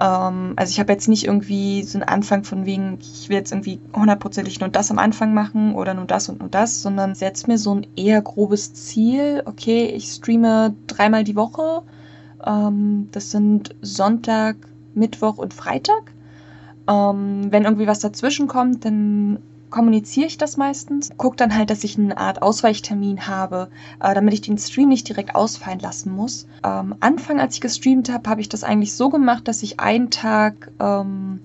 [0.00, 3.52] Ähm, also ich habe jetzt nicht irgendwie so einen Anfang von wegen, ich will jetzt
[3.52, 7.46] irgendwie hundertprozentig nur das am Anfang machen oder nur das und nur das, sondern setze
[7.46, 9.42] mir so ein eher grobes Ziel.
[9.44, 11.82] Okay, ich streame dreimal die Woche.
[12.44, 14.56] Ähm, das sind Sonntag,
[14.94, 16.12] Mittwoch und Freitag.
[16.88, 19.38] Ähm, wenn irgendwie was dazwischen kommt, dann
[19.70, 21.10] kommuniziere ich das meistens.
[21.16, 23.68] Guck dann halt, dass ich eine Art Ausweichtermin habe,
[24.00, 26.46] äh, damit ich den Stream nicht direkt ausfallen lassen muss.
[26.64, 30.10] Ähm, Anfang, als ich gestreamt habe, habe ich das eigentlich so gemacht, dass ich einen
[30.10, 31.40] Tag ähm,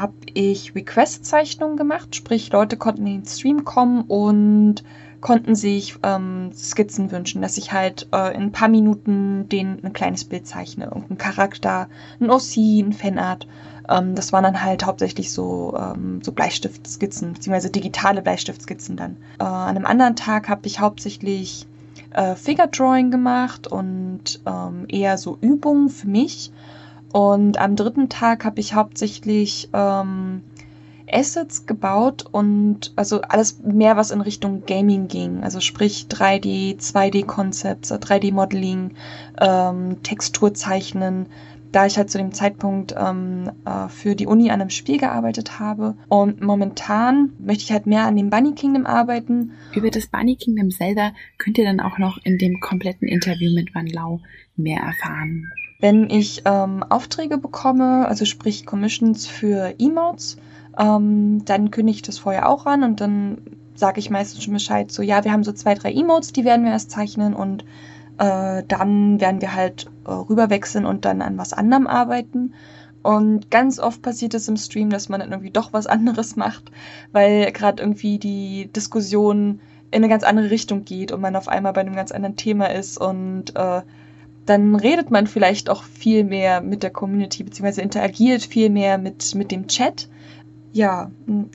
[0.00, 4.82] habe ich Request-Zeichnungen gemacht, sprich Leute konnten in den Stream kommen und
[5.20, 9.92] konnten sich ähm, Skizzen wünschen, dass ich halt äh, in ein paar Minuten den ein
[9.92, 11.88] kleines Bild zeichne, irgendein Charakter,
[12.20, 13.48] ein OC, ein Fanart.
[13.88, 19.16] Ähm, das waren dann halt hauptsächlich so, ähm, so Bleistiftskizzen, beziehungsweise digitale Bleistiftskizzen dann.
[19.40, 21.66] Äh, an einem anderen Tag habe ich hauptsächlich
[22.12, 26.52] äh, Figure Drawing gemacht und ähm, eher so Übungen für mich.
[27.12, 30.42] Und am dritten Tag habe ich hauptsächlich ähm,
[31.10, 35.42] Assets gebaut und also alles mehr, was in Richtung Gaming ging.
[35.42, 38.92] Also sprich 3D, 2D-Concepts, 3D-Modeling,
[39.40, 41.26] ähm, Texturzeichnen,
[41.72, 45.58] da ich halt zu dem Zeitpunkt ähm, äh, für die Uni an einem Spiel gearbeitet
[45.58, 45.96] habe.
[46.08, 49.52] Und momentan möchte ich halt mehr an dem Bunny Kingdom arbeiten.
[49.74, 53.74] Über das Bunny Kingdom selber könnt ihr dann auch noch in dem kompletten Interview mit
[53.74, 54.20] Van Lau
[54.56, 55.52] mehr erfahren.
[55.80, 60.36] Wenn ich ähm, Aufträge bekomme, also sprich Commissions für Emotes,
[60.76, 63.38] ähm, dann kündige ich das vorher auch an und dann
[63.76, 66.64] sage ich meistens schon Bescheid, so ja, wir haben so zwei, drei Emotes, die werden
[66.64, 67.64] wir erst zeichnen und
[68.18, 72.54] äh, dann werden wir halt äh, rüberwechseln und dann an was anderem arbeiten.
[73.04, 76.72] Und ganz oft passiert es im Stream, dass man dann irgendwie doch was anderes macht,
[77.12, 79.60] weil gerade irgendwie die Diskussion
[79.92, 82.66] in eine ganz andere Richtung geht und man auf einmal bei einem ganz anderen Thema
[82.66, 83.82] ist und äh,
[84.48, 89.34] dann redet man vielleicht auch viel mehr mit der Community, beziehungsweise interagiert viel mehr mit,
[89.34, 90.08] mit dem Chat.
[90.72, 91.10] Ja,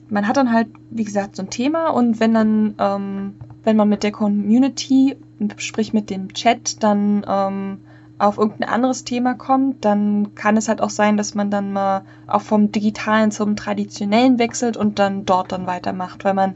[0.10, 3.90] man hat dann halt, wie gesagt, so ein Thema und wenn dann, ähm, wenn man
[3.90, 5.16] mit der Community,
[5.58, 7.80] sprich mit dem Chat, dann ähm,
[8.20, 12.04] auf irgendein anderes Thema kommt, dann kann es halt auch sein, dass man dann mal
[12.28, 16.56] auch vom Digitalen zum Traditionellen wechselt und dann dort dann weitermacht, weil man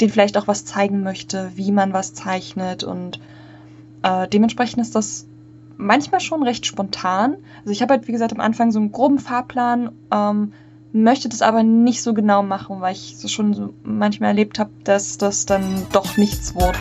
[0.00, 3.20] denen vielleicht auch was zeigen möchte, wie man was zeichnet und
[4.02, 5.26] äh, dementsprechend ist das
[5.76, 7.36] manchmal schon recht spontan.
[7.60, 10.52] Also ich habe halt, wie gesagt, am Anfang so einen groben Fahrplan, ähm,
[10.92, 14.70] möchte das aber nicht so genau machen, weil ich so schon so manchmal erlebt habe,
[14.84, 16.78] dass das dann doch nichts wurde.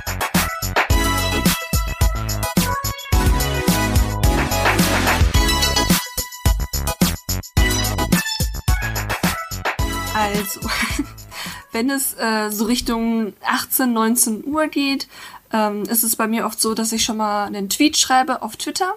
[10.16, 10.60] Also,
[11.72, 15.08] wenn es äh, so Richtung 18, 19 Uhr geht,
[15.54, 18.58] ähm, ist es bei mir oft so, dass ich schon mal einen Tweet schreibe auf
[18.58, 18.94] Twitter,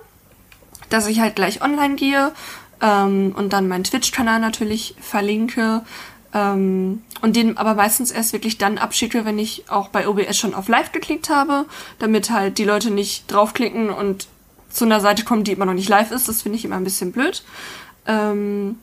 [0.89, 2.33] dass ich halt gleich online gehe
[2.81, 5.83] ähm, und dann meinen Twitch-Kanal natürlich verlinke
[6.35, 10.55] ähm, und den aber meistens erst wirklich dann abschicke, wenn ich auch bei OBS schon
[10.55, 11.67] auf Live geklickt habe,
[11.99, 14.27] damit halt die Leute nicht draufklicken und
[14.69, 16.29] zu einer Seite kommen, die immer noch nicht live ist.
[16.29, 17.43] Das finde ich immer ein bisschen blöd.
[18.07, 18.79] Ähm,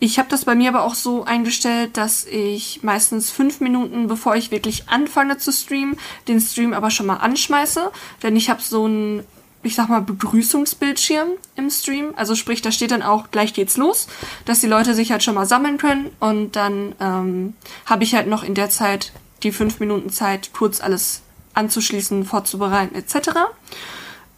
[0.00, 4.36] ich habe das bei mir aber auch so eingestellt, dass ich meistens fünf Minuten, bevor
[4.36, 5.96] ich wirklich anfange zu streamen,
[6.28, 7.90] den Stream aber schon mal anschmeiße.
[8.22, 9.24] Denn ich habe so ein,
[9.64, 12.12] ich sag mal, Begrüßungsbildschirm im Stream.
[12.14, 14.06] Also sprich, da steht dann auch, gleich geht's los,
[14.44, 16.10] dass die Leute sich halt schon mal sammeln können.
[16.20, 20.80] Und dann ähm, habe ich halt noch in der Zeit die fünf Minuten Zeit, kurz
[20.80, 21.22] alles
[21.54, 23.30] anzuschließen, vorzubereiten etc.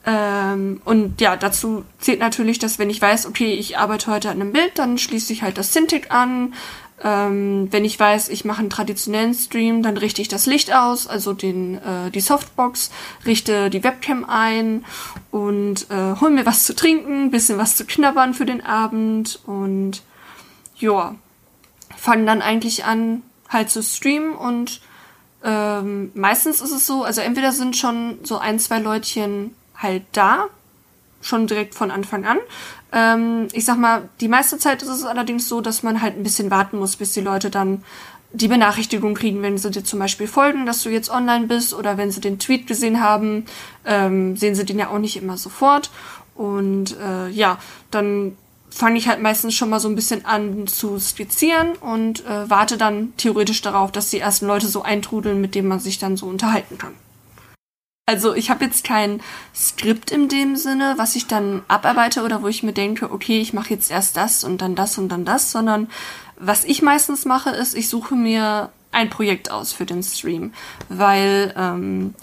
[0.07, 4.41] Ähm, und ja, dazu zählt natürlich, dass wenn ich weiß, okay, ich arbeite heute an
[4.41, 6.55] einem Bild, dann schließe ich halt das Cintiq an.
[7.03, 11.07] Ähm, wenn ich weiß, ich mache einen traditionellen Stream, dann richte ich das Licht aus,
[11.07, 12.91] also den, äh, die Softbox,
[13.25, 14.85] richte die Webcam ein
[15.31, 20.03] und äh, hol mir was zu trinken, bisschen was zu knabbern für den Abend und
[20.77, 21.15] ja,
[21.97, 24.83] fange dann eigentlich an, halt zu streamen und
[25.43, 30.47] ähm, meistens ist es so, also entweder sind schon so ein, zwei Leutchen halt da,
[31.23, 32.39] schon direkt von Anfang an.
[32.93, 36.23] Ähm, ich sag mal, die meiste Zeit ist es allerdings so, dass man halt ein
[36.23, 37.83] bisschen warten muss, bis die Leute dann
[38.33, 41.99] die Benachrichtigung kriegen, wenn sie dir zum Beispiel folgen, dass du jetzt online bist oder
[41.99, 43.45] wenn sie den Tweet gesehen haben,
[43.85, 45.91] ähm, sehen sie den ja auch nicht immer sofort.
[46.35, 47.59] Und äh, ja,
[47.91, 48.37] dann
[48.71, 52.79] fange ich halt meistens schon mal so ein bisschen an zu skizzieren und äh, warte
[52.79, 56.27] dann theoretisch darauf, dass die ersten Leute so eintrudeln, mit denen man sich dann so
[56.27, 56.95] unterhalten kann.
[58.11, 59.23] Also ich habe jetzt kein
[59.55, 63.53] Skript in dem Sinne, was ich dann abarbeite oder wo ich mir denke, okay, ich
[63.53, 65.89] mache jetzt erst das und dann das und dann das, sondern
[66.37, 70.53] was ich meistens mache, ist, ich suche mir ein Projekt aus für den Stream,
[70.89, 72.17] weil ähm,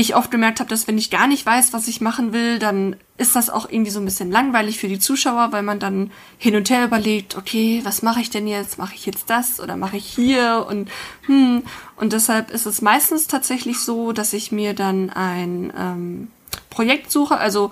[0.00, 2.96] ich oft gemerkt habe, dass wenn ich gar nicht weiß, was ich machen will, dann
[3.18, 6.56] ist das auch irgendwie so ein bisschen langweilig für die Zuschauer, weil man dann hin
[6.56, 8.78] und her überlegt, okay, was mache ich denn jetzt?
[8.78, 10.66] Mache ich jetzt das oder mache ich hier?
[10.68, 10.90] Und
[11.26, 11.62] hm.
[11.96, 16.28] Und deshalb ist es meistens tatsächlich so, dass ich mir dann ein ähm,
[16.70, 17.36] Projekt suche.
[17.36, 17.70] Also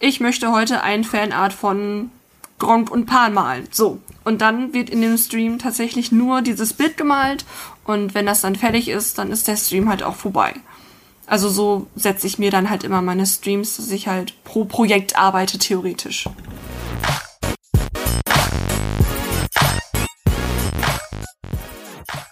[0.00, 2.10] ich möchte heute ein Fanart von
[2.58, 3.68] Gronk und Pan malen.
[3.70, 4.00] So.
[4.24, 7.44] Und dann wird in dem Stream tatsächlich nur dieses Bild gemalt.
[7.84, 10.54] Und wenn das dann fertig ist, dann ist der Stream halt auch vorbei.
[11.28, 15.18] Also so setze ich mir dann halt immer meine Streams, dass ich halt pro Projekt
[15.18, 16.26] arbeite, theoretisch.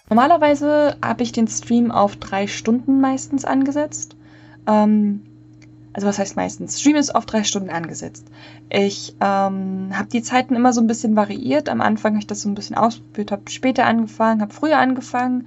[0.09, 4.17] Normalerweise habe ich den Stream auf drei Stunden meistens angesetzt.
[4.67, 5.21] Ähm,
[5.93, 6.81] also was heißt meistens?
[6.81, 8.25] Stream ist auf drei Stunden angesetzt.
[8.71, 11.69] Ich ähm, habe die Zeiten immer so ein bisschen variiert.
[11.69, 15.47] Am Anfang habe ich das so ein bisschen ausprobiert, habe später angefangen, habe früher angefangen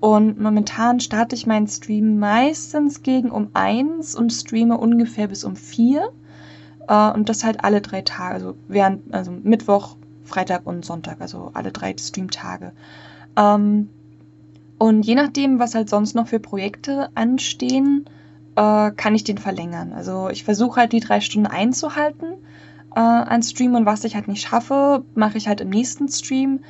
[0.00, 5.56] und momentan starte ich meinen Stream meistens gegen um eins und streame ungefähr bis um
[5.56, 6.10] vier.
[6.88, 11.50] Äh, und das halt alle drei Tage, also während, also Mittwoch, Freitag und Sonntag, also
[11.54, 12.72] alle drei Streamtage.
[13.36, 13.88] Ähm,
[14.78, 18.04] und je nachdem, was halt sonst noch für Projekte anstehen,
[18.54, 19.92] äh, kann ich den verlängern.
[19.92, 22.34] Also ich versuche halt die drei Stunden einzuhalten
[22.94, 26.60] äh, an Stream und was ich halt nicht schaffe, mache ich halt im nächsten Stream.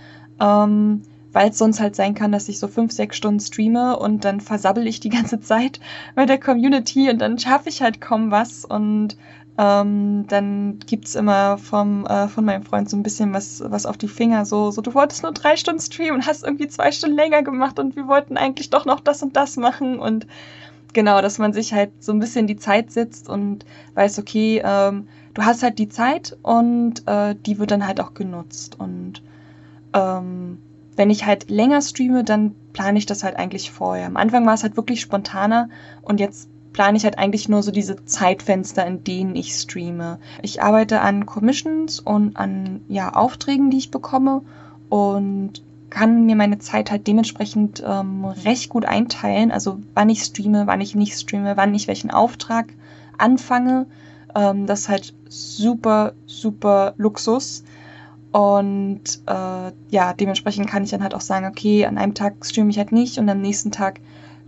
[0.40, 1.02] Ähm,
[1.38, 4.40] weil es sonst halt sein kann, dass ich so fünf, sechs Stunden streame und dann
[4.40, 5.78] versabbel ich die ganze Zeit
[6.16, 9.16] bei der Community und dann schaffe ich halt kaum was und
[9.56, 13.96] ähm, dann gibt's immer vom, äh, von meinem Freund so ein bisschen was, was auf
[13.96, 17.14] die Finger, so, so, du wolltest nur drei Stunden streamen und hast irgendwie zwei Stunden
[17.14, 20.26] länger gemacht und wir wollten eigentlich doch noch das und das machen und
[20.92, 25.06] genau, dass man sich halt so ein bisschen die Zeit sitzt und weiß, okay, ähm,
[25.34, 29.22] du hast halt die Zeit und äh, die wird dann halt auch genutzt und
[29.94, 30.58] ähm,
[30.98, 34.06] wenn ich halt länger streame, dann plane ich das halt eigentlich vorher.
[34.06, 35.68] Am Anfang war es halt wirklich spontaner
[36.02, 40.18] und jetzt plane ich halt eigentlich nur so diese Zeitfenster, in denen ich streame.
[40.42, 44.42] Ich arbeite an Commissions und an ja, Aufträgen, die ich bekomme
[44.88, 49.50] und kann mir meine Zeit halt dementsprechend ähm, recht gut einteilen.
[49.50, 52.66] Also wann ich streame, wann ich nicht streame, wann ich welchen Auftrag
[53.16, 53.86] anfange.
[54.34, 57.64] Ähm, das ist halt super, super Luxus.
[58.38, 62.70] Und äh, ja, dementsprechend kann ich dann halt auch sagen, okay, an einem Tag streame
[62.70, 63.98] ich halt nicht und am nächsten Tag,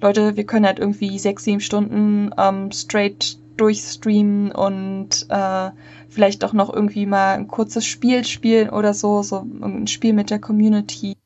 [0.01, 5.71] Leute, wir können halt irgendwie sechs, sieben Stunden ähm, straight durchstreamen und äh,
[6.09, 10.31] vielleicht auch noch irgendwie mal ein kurzes Spiel spielen oder so, so ein Spiel mit
[10.31, 11.17] der Community.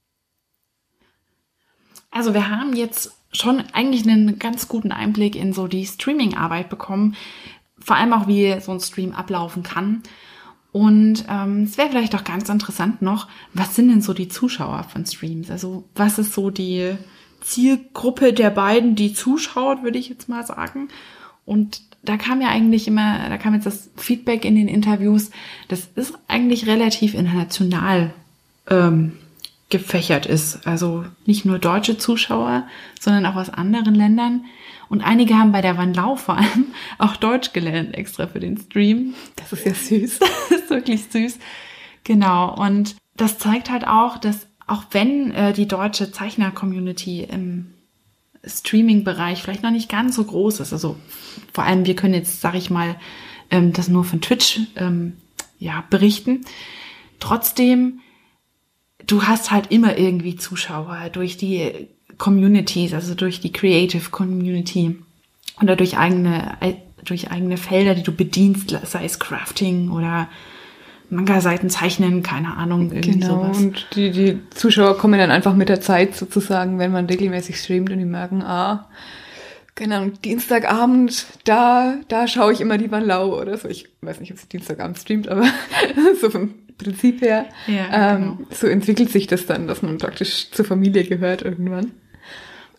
[2.11, 7.15] Also wir haben jetzt schon eigentlich einen ganz guten Einblick in so die Streaming-Arbeit bekommen.
[7.79, 10.03] Vor allem auch, wie so ein Stream ablaufen kann.
[10.75, 14.83] Und ähm, es wäre vielleicht auch ganz interessant noch, was sind denn so die Zuschauer
[14.83, 15.49] von Streams?
[15.49, 16.97] Also was ist so die
[17.43, 20.89] Zielgruppe der beiden, die zuschaut, würde ich jetzt mal sagen.
[21.47, 25.31] Und da kam ja eigentlich immer, da kam jetzt das Feedback in den Interviews,
[25.69, 28.13] das ist eigentlich relativ international
[28.69, 29.13] ähm,
[29.75, 30.69] gefächert ist.
[30.69, 32.69] Also nicht nur deutsche Zuschauer,
[33.01, 34.45] sondern auch aus anderen Ländern.
[34.89, 36.67] Und einige haben bei der Wanlau vor allem
[36.99, 39.15] auch Deutsch gelernt, extra für den Stream.
[39.35, 40.19] Das ist ja süß.
[40.49, 41.41] das ist wirklich süß.
[42.05, 42.55] Genau.
[42.55, 47.75] Und das zeigt halt auch, dass auch wenn äh, die deutsche Zeichner-Community im
[48.47, 50.97] Streaming-Bereich vielleicht noch nicht ganz so groß ist, also
[51.53, 52.95] vor allem wir können jetzt, sag ich mal,
[53.51, 55.17] ähm, das nur von Twitch ähm,
[55.59, 56.43] ja, berichten.
[57.19, 58.01] Trotzdem
[59.07, 61.89] du hast halt immer irgendwie Zuschauer durch die
[62.19, 64.97] Communities, also durch die Creative Community
[65.61, 66.57] oder durch eigene,
[67.05, 70.29] durch eigene Felder, die du bedienst, sei es Crafting oder
[71.11, 73.59] Manga-Seiten zeichnen, keine Ahnung, irgendwie genau, sowas.
[73.59, 77.91] und die, die Zuschauer kommen dann einfach mit der Zeit sozusagen, wenn man regelmäßig streamt
[77.91, 78.89] und die merken, ah,
[79.75, 83.69] keine Ahnung, Dienstagabend, da, da schaue ich immer die Wanlau oder so.
[83.69, 85.45] Ich weiß nicht, ob sie Dienstagabend streamt, aber
[86.21, 87.47] so vom Prinzip her.
[87.67, 88.49] Ja, ähm, genau.
[88.51, 91.93] So entwickelt sich das dann, dass man praktisch zur Familie gehört irgendwann.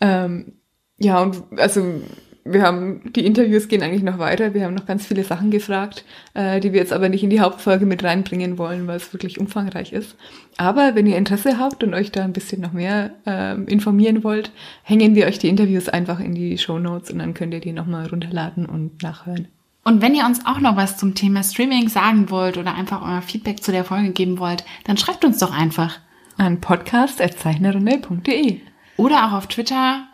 [0.00, 0.52] Ähm,
[0.98, 2.00] ja, und also
[2.48, 4.54] wir haben, die Interviews gehen eigentlich noch weiter.
[4.54, 6.04] Wir haben noch ganz viele Sachen gefragt,
[6.34, 9.40] äh, die wir jetzt aber nicht in die Hauptfolge mit reinbringen wollen, weil es wirklich
[9.40, 10.16] umfangreich ist.
[10.56, 14.52] Aber wenn ihr Interesse habt und euch da ein bisschen noch mehr ähm, informieren wollt,
[14.82, 17.72] hängen wir euch die Interviews einfach in die Show Notes und dann könnt ihr die
[17.72, 19.48] nochmal runterladen und nachhören.
[19.86, 23.22] Und wenn ihr uns auch noch was zum Thema Streaming sagen wollt oder einfach euer
[23.22, 26.00] Feedback zu der Folge geben wollt, dann schreibt uns doch einfach.
[26.36, 28.62] An podcast.zeichnerrunde.de
[28.96, 30.08] Oder auch auf Twitter.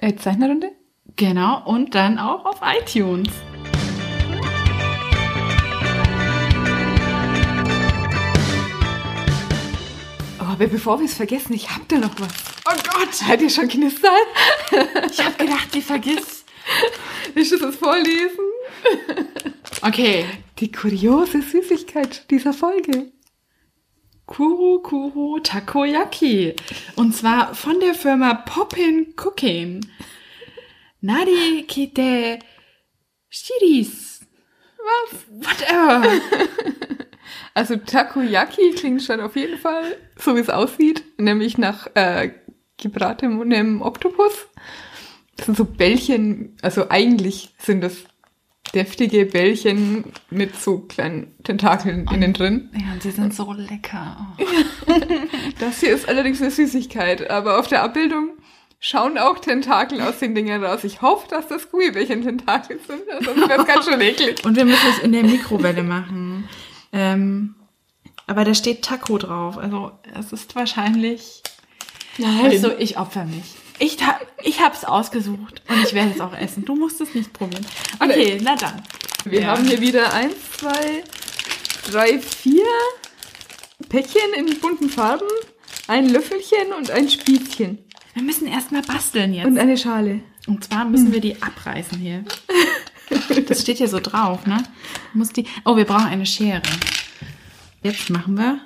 [0.00, 0.72] Zeichnerrunde?
[1.14, 1.62] Genau.
[1.66, 3.28] Und dann auch auf iTunes.
[10.40, 12.34] Oh, aber bevor wir es vergessen, ich hab da noch was.
[12.68, 13.14] Oh Gott!
[13.14, 14.10] Seid ihr schon knistern?
[15.12, 16.44] Ich habe gedacht, die vergisst.
[17.36, 18.55] Ich muss das vorlesen.
[19.82, 20.24] Okay.
[20.58, 23.12] Die kuriose Süßigkeit dieser Folge.
[24.24, 26.56] Kuru Kuru Takoyaki.
[26.96, 29.86] Und zwar von der Firma Poppin Cooking.
[31.00, 32.38] Nari kite
[33.28, 34.26] shiris.
[34.78, 35.26] Was?
[35.30, 36.04] Whatever.
[37.54, 42.32] Also Takoyaki klingt schon auf jeden Fall so, wie es aussieht, nämlich nach äh,
[42.76, 44.46] gebratenem Oktopus.
[45.36, 48.04] Das sind so Bällchen, also eigentlich sind das
[48.74, 52.70] deftige Bällchen mit so kleinen Tentakeln innen drin.
[52.74, 54.36] Ja, und sie sind so lecker.
[55.58, 58.30] Das hier ist allerdings eine Süßigkeit, aber auf der Abbildung
[58.78, 60.84] schauen auch Tentakel aus den Dingern raus.
[60.84, 64.44] Ich hoffe, dass das Gummibärchen Tentakel sind, sonst wäre es ganz schön eklig.
[64.44, 66.48] Und wir müssen es in der Mikrowelle machen.
[66.92, 67.54] Ähm,
[68.26, 69.56] aber da steht Taco drauf.
[69.56, 71.42] Also es ist wahrscheinlich.
[72.18, 72.46] Nein.
[72.46, 73.54] Also ich opfer mich.
[73.78, 73.98] Ich,
[74.42, 76.64] ich hab's ausgesucht und ich werde es auch essen.
[76.64, 77.66] Du musst es nicht probieren.
[78.00, 78.82] Okay, na dann.
[79.24, 79.46] Wir Ja.
[79.48, 81.02] haben hier wieder eins, zwei,
[81.90, 82.64] drei, vier
[83.88, 85.26] Päckchen in bunten Farben,
[85.88, 87.78] ein Löffelchen und ein Spießchen
[88.14, 89.46] Wir müssen erstmal basteln jetzt.
[89.46, 90.20] und eine Schale.
[90.46, 92.24] Und zwar müssen wir die abreißen hier.
[93.48, 94.62] Das steht hier so drauf, ne?
[95.12, 95.46] Muss die.
[95.64, 96.62] Oh, wir brauchen eine Schere.
[97.82, 98.60] Jetzt machen wir.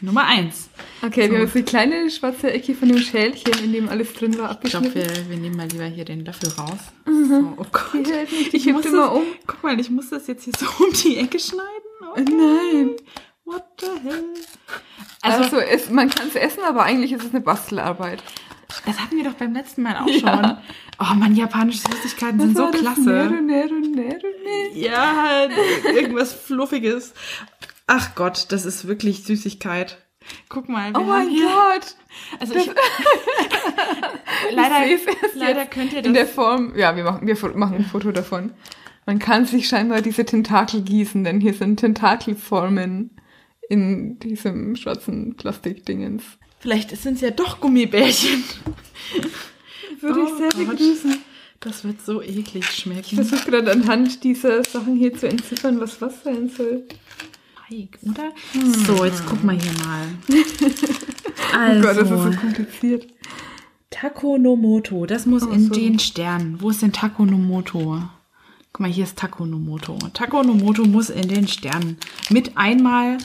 [0.00, 0.68] Nummer eins.
[1.02, 1.30] Okay, So.
[1.32, 4.50] wir haben jetzt die kleine schwarze Ecke von dem Schälchen, in dem alles drin war,
[4.62, 4.94] Ich glaube, abgeschnitten.
[5.26, 6.78] wir, wir nehmen mal lieber hier den Löffel raus.
[7.06, 8.06] So, oh Gott.
[8.52, 9.22] Ich kippt muss immer das, um.
[9.46, 11.66] Guck mal, ich muss das jetzt hier so um die Ecke schneiden.
[12.02, 12.90] Oh Nein.
[13.44, 14.24] What the hell?
[15.22, 18.22] Also, Also, es, man kann es essen, aber eigentlich ist es eine Bastelarbeit.
[18.86, 20.18] das hatten wir doch beim letzten Mal auch Ja.
[20.18, 20.56] schon.
[21.00, 23.00] Oh man, japanische Süßigkeiten sind so klasse.
[23.00, 24.26] Nero, Nero, Nero.
[24.74, 25.46] Ja,
[25.94, 27.14] irgendwas Fluffiges.
[27.88, 29.98] Ach Gott, das ist wirklich Süßigkeit.
[30.48, 31.96] Guck mal, wir Oh mein hier, Gott.
[32.38, 32.66] also ich,
[34.52, 35.00] leider, Ich
[35.34, 38.52] leider könnt ihr in der das, Form, ja, wir machen, wir machen ein Foto davon.
[39.06, 43.16] Man kann sich scheinbar diese Tentakel gießen, denn hier sind Tentakelformen
[43.70, 46.22] in diesem schwarzen Plastikdingens.
[46.60, 48.44] vielleicht sind es ja doch Gummibärchen.
[50.00, 50.76] Würde Oh ich sehr Gott.
[50.78, 51.18] begrüßen.
[51.60, 53.16] Das wird so eklig Ich schmecken.
[53.16, 56.84] versuche gerade anhand dieser Sachen hier zu entziffern, was was sein soll.
[57.68, 58.32] Teig, oder?
[58.86, 60.06] So, jetzt guck mal hier mal.
[61.50, 63.06] Oh Gott, das ist Also, so kompliziert.
[63.90, 65.74] Taco no Moto, das muss Oh, in so.
[65.74, 66.56] den Stern.
[66.60, 68.02] Wo ist denn Taco no Moto?
[68.72, 69.98] Guck mal, hier ist Taco no Moto.
[70.12, 71.96] Taco no Moto muss in den Stern.
[72.28, 73.16] Mit einmal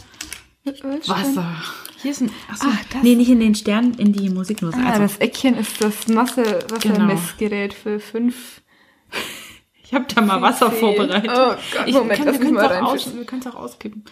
[0.63, 1.53] Wasser.
[2.01, 2.31] Hier ist ein.
[2.49, 4.73] Achso, Ach, das- nee, nicht in den Stern, in die Musiknuss.
[4.75, 8.61] Ah, Also, das Eckchen ist das Masse-Wassermessgerät für fünf.
[9.93, 10.79] Ich habe da mal Wasser CC.
[10.79, 11.29] vorbereitet.
[11.33, 14.03] Oh Gott, ich, Moment, kann, wir können es auch, auch auskippen.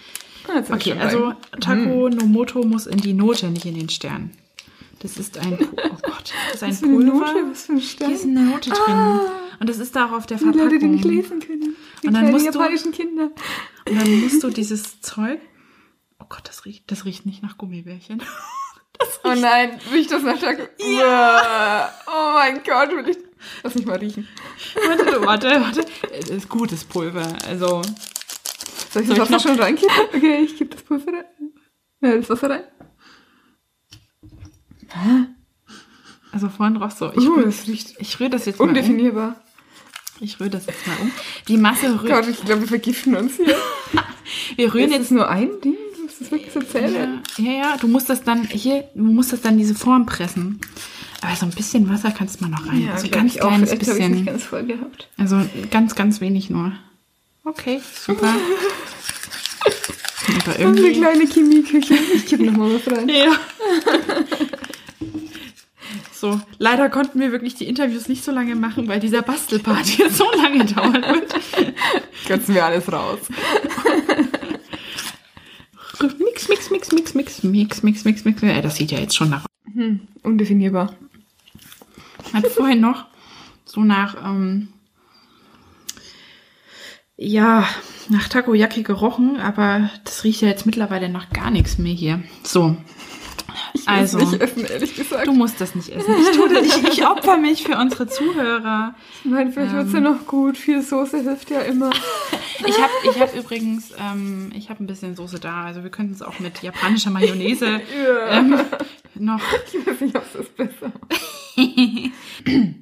[0.47, 1.33] Ah, Okay, also.
[1.59, 4.31] Taco no Moto muss in die Note, nicht in den Stern.
[4.99, 7.13] Das ist ein, oh Gott, das ist ein Pulver.
[7.33, 7.45] Note?
[7.51, 8.07] Was für ein Stern?
[8.09, 9.19] Hier ist eine Note drin.
[9.59, 10.91] Und das ist da auch auf der Die Leute, die Verpackung.
[10.91, 11.75] nicht lesen können.
[12.03, 13.29] Die Und dann musst du- japanischen Kinder.
[13.89, 15.39] Und dann musst du dieses Zeug.
[16.19, 18.21] Oh Gott, das riecht, das riecht nicht nach Gummibärchen.
[19.23, 20.61] Oh nein, riecht das nach Taco?
[20.77, 21.91] Ja.
[22.05, 23.17] Oh mein Gott, will ich...
[23.63, 24.27] Lass mich mal riechen.
[24.87, 25.85] warte, warte, warte.
[26.19, 27.27] Es ist gutes Pulver.
[27.47, 27.81] Also,
[28.91, 29.93] Soll ich das Wasser schon reinkippen?
[30.15, 31.25] Okay, ich kipp das Pulver rein.
[32.01, 32.63] Ja, das Wasser rein.
[36.31, 37.11] also vorhin roch so.
[37.11, 38.69] Ich Uh, rühre das riecht ich rühr das jetzt mal um.
[38.69, 39.41] undefinierbar.
[40.19, 41.11] Ich rühre das jetzt mal um.
[41.47, 42.11] Die Masse rührt.
[42.13, 43.55] Gott, ich glaube, wir vergiften uns hier.
[44.55, 45.75] Wir rühren Ist jetzt nur ein Ding?
[46.07, 47.21] Ist das wirklich so zählen?
[47.37, 50.61] Ja, ja, ja, du musst das dann hier, du musst das dann diese Form pressen.
[51.21, 52.89] Aber so ein bisschen Wasser kannst du mal noch rein.
[52.91, 53.47] also glaub ganz ich auch.
[53.49, 54.25] kleines habe ich nicht bisschen.
[54.25, 55.07] ganz voll gehabt.
[55.17, 56.71] Also ganz, ganz wenig nur.
[57.43, 58.33] Okay, super.
[60.27, 60.93] Aber Oh, eine irgendwie.
[60.93, 61.93] kleine Chemieküche.
[62.15, 63.09] Ich kipp noch mal was rein.
[63.13, 63.31] Ja.
[66.13, 70.09] So, leider konnten wir wirklich die Interviews nicht so lange machen, weil dieser Bastelpart hier
[70.11, 71.33] so lange dauern wird.
[72.27, 73.19] Kürzen wir alles raus.
[76.19, 78.41] Mix, mix, mix, mix, mix, mix, mix, mix, mix.
[78.43, 79.45] Ja, das sieht ja jetzt schon nach.
[79.73, 80.93] Hm, undefinierbar.
[82.33, 83.05] Hat vorhin noch
[83.65, 84.69] so nach, ähm,
[87.17, 87.67] ja,
[88.09, 92.23] nach Takoyaki gerochen, aber das riecht ja jetzt mittlerweile nach gar nichts mehr hier.
[92.43, 92.75] So.
[93.73, 95.27] Ich Also, es nicht essen, ehrlich gesagt.
[95.27, 96.13] du musst das nicht essen.
[96.19, 98.95] Ich tue das, ich, ich opfer mich für unsere Zuhörer.
[99.23, 100.57] Ich meine, vielleicht wird's ja noch gut.
[100.57, 101.91] Viel Soße hilft ja immer.
[102.65, 105.63] Ich habe ich hab übrigens, ähm, ich habe ein bisschen Soße da.
[105.63, 107.81] Also wir könnten es auch mit japanischer Mayonnaise
[108.29, 108.59] ähm,
[109.15, 109.41] noch.
[109.73, 110.91] Ich weiß nicht, ob es das besser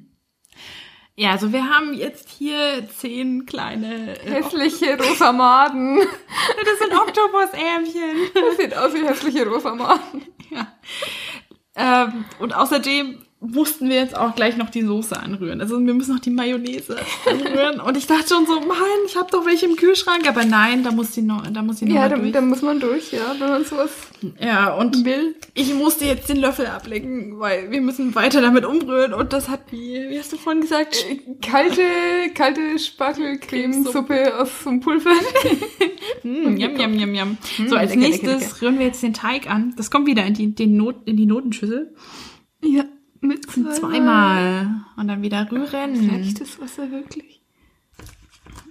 [1.20, 4.18] Ja, also wir haben jetzt hier zehn kleine.
[4.24, 5.98] Äh, Hässliche rosa Maden.
[5.98, 8.30] das sind Oktopusärmchen.
[8.32, 10.24] Das sieht aus wie hässliche rosa Maden.
[10.48, 10.66] Ja.
[11.76, 15.62] Ähm, und außerdem mussten wir jetzt auch gleich noch die Soße anrühren.
[15.62, 17.80] Also wir müssen noch die Mayonnaise anrühren.
[17.80, 18.76] Und ich dachte schon so, Mann,
[19.06, 20.28] ich habe doch welche im Kühlschrank.
[20.28, 22.32] Aber nein, da muss die noch, da muss die noch Ja, da, durch.
[22.32, 23.90] da muss man durch, ja, wenn man sowas
[24.38, 25.34] Ja, und will.
[25.54, 29.14] ich musste jetzt den Löffel ablecken, weil wir müssen weiter damit umrühren.
[29.14, 31.02] Und das hat, wie, wie hast du vorhin gesagt?
[31.40, 31.82] Kalte,
[32.34, 35.10] kalte Spargelcremesuppe aus so einem Pulver.
[36.22, 37.38] Mm, yum, yum, yum, yum.
[37.68, 39.72] So, als nächstes rühren wir jetzt den Teig an.
[39.78, 41.94] Das kommt wieder in die, den Not, in die Notenschüssel.
[42.62, 42.84] Ja,
[43.20, 43.74] mit zweimal.
[43.74, 44.70] Zweimal.
[44.96, 46.10] Und dann wieder rühren.
[46.10, 47.40] Reicht das Wasser wirklich?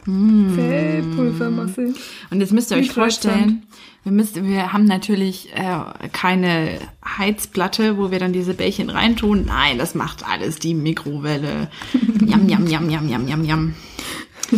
[0.06, 1.93] Zäh, Pulvermasse.
[2.30, 3.64] Und jetzt müsst ihr euch vorstellen,
[4.04, 9.45] wir, müsst, wir haben natürlich äh, keine Heizplatte, wo wir dann diese Bällchen reintun.
[9.45, 11.70] Nein, das macht alles die Mikrowelle.
[12.26, 13.76] Jam, jam, jam, jam, jam, jam, jam.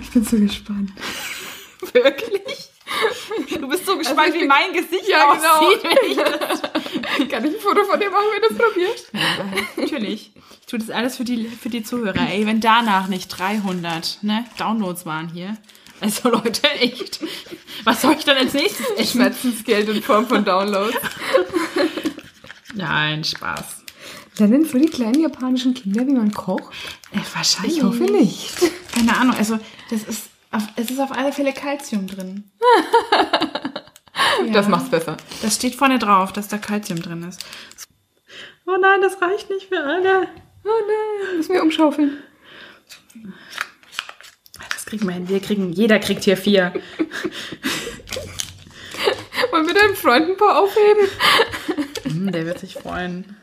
[0.00, 0.90] Ich bin so gespannt.
[1.92, 2.71] Wirklich?
[3.60, 5.82] Du bist so gespannt, Also wie mein Gesicht Ja, aussieht.
[5.82, 6.24] genau.
[7.18, 9.10] Ich Kann ich ein Foto von dir machen, wenn du es probierst?
[9.76, 10.32] Natürlich.
[10.60, 12.28] Ich tue das alles für die, für die Zuhörer.
[12.30, 15.56] Ey, wenn danach nicht 300 ne, Downloads waren hier.
[16.00, 17.20] Also Leute, echt.
[17.84, 19.18] Was soll ich dann als nächstes essen?
[19.18, 20.96] Schmerzensgeld in Form von Downloads.
[22.74, 23.64] Nein, Spaß.
[24.38, 26.72] Lernen so die kleinen japanischen Kinder, wie man kocht?
[27.12, 27.76] Äh, wahrscheinlich.
[27.78, 28.50] Ich hoffe nicht.
[28.94, 29.36] Keine Ahnung.
[29.36, 29.58] Also,
[29.90, 30.22] das ist,
[30.52, 32.50] auf, es ist auf alle Fälle Kalzium drin.
[34.46, 34.52] Ja.
[34.52, 35.16] Das macht's besser.
[35.42, 37.44] Das steht vorne drauf, dass da Kalzium drin ist.
[38.66, 40.28] Oh nein, das reicht nicht für alle.
[40.64, 42.22] Oh nein, müssen wir umschaufeln.
[44.70, 45.28] Das kriegen wir hin.
[45.28, 46.72] Wir kriegen, jeder kriegt hier vier.
[49.50, 51.08] Wollen wir deinen Freund ein paar aufheben?
[52.04, 53.36] Hm, der wird sich freuen.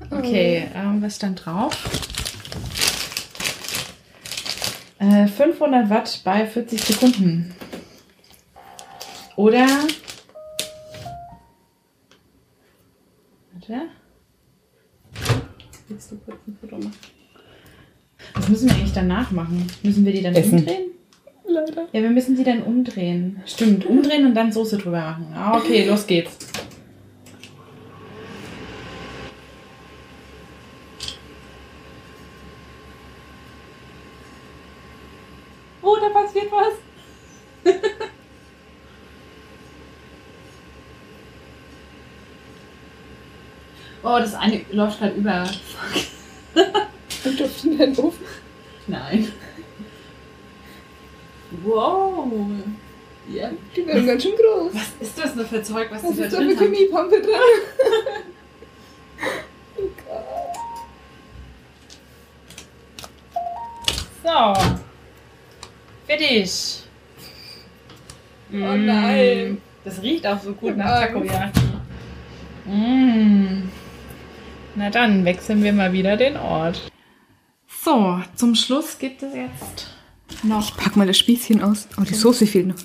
[0.09, 1.77] Okay, ähm, was stand drauf?
[4.97, 7.53] Äh, 500 Watt bei 40 Sekunden.
[9.35, 9.67] Oder.
[13.53, 13.81] Warte.
[15.89, 16.95] Willst du kurz ein Foto machen?
[18.33, 19.67] Was müssen wir eigentlich danach machen?
[19.83, 20.57] Müssen wir die dann Essen.
[20.57, 20.87] umdrehen?
[21.47, 21.87] Leider.
[21.93, 23.41] Ja, wir müssen die dann umdrehen.
[23.45, 25.33] Stimmt, umdrehen und dann Soße drüber machen.
[25.33, 26.37] Ah, okay, los geht's.
[35.81, 36.73] Oh, da passiert was.
[44.03, 45.49] oh, das eine läuft gerade über.
[47.23, 48.25] Und auf den Ofen.
[48.87, 49.31] Nein.
[51.67, 52.31] Wow.
[53.29, 53.51] Ja.
[53.75, 54.73] Die werden ganz schön groß.
[54.73, 56.73] Was ist das denn für Zeug, was Was die da ist da für drin haben?
[56.73, 57.31] Chemiepampe dran?
[64.23, 64.53] So.
[66.05, 66.83] Fertig.
[68.51, 69.61] Oh nein.
[69.85, 71.61] Das riecht auch so gut nach hab Takoyaki.
[72.65, 73.69] Mm.
[74.75, 76.91] Na dann wechseln wir mal wieder den Ort.
[77.69, 79.97] So, zum Schluss gibt es jetzt
[80.43, 81.87] noch Pack mal das Spießchen aus.
[81.99, 82.75] Oh, die Soße fehlt noch.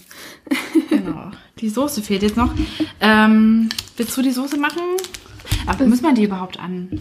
[0.88, 1.30] Genau.
[1.58, 2.52] Die Soße fehlt jetzt noch.
[3.00, 4.82] Ähm, willst du die Soße machen?
[5.66, 6.98] Aber muss man die überhaupt an,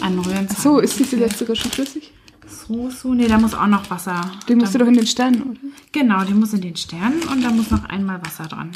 [0.00, 0.48] anrühren?
[0.50, 2.12] Ach so, ist die vielleicht sogar schon flüssig?
[2.46, 3.08] Soße?
[3.14, 4.20] Nee, da muss auch noch Wasser.
[4.48, 5.60] Die musst du doch in den Sternen, oder?
[5.92, 8.70] Genau, die muss in den Sternen und da muss noch einmal Wasser dran.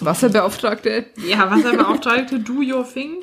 [0.00, 1.06] Wasserbeauftragte.
[1.26, 3.22] Ja, Wasserbeauftragte, do your thing.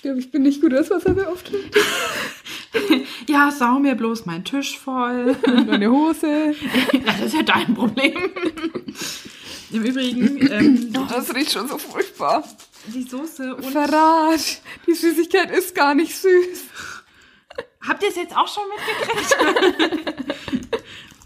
[0.00, 1.78] Ich glaube, ich bin nicht gut als Wasserbeauftragte.
[3.28, 5.36] Ja, sau mir bloß mein Tisch voll.
[5.46, 6.54] Und meine Hose.
[7.04, 8.30] das ist ja dein Problem.
[9.70, 12.48] Im Übrigen, ähm, Oh, das riecht schon so furchtbar.
[12.86, 13.66] die Soße und...
[13.66, 14.62] Verrat.
[14.86, 16.64] Die Süßigkeit ist gar nicht süß.
[17.86, 20.16] Habt ihr es jetzt auch schon mitgekriegt?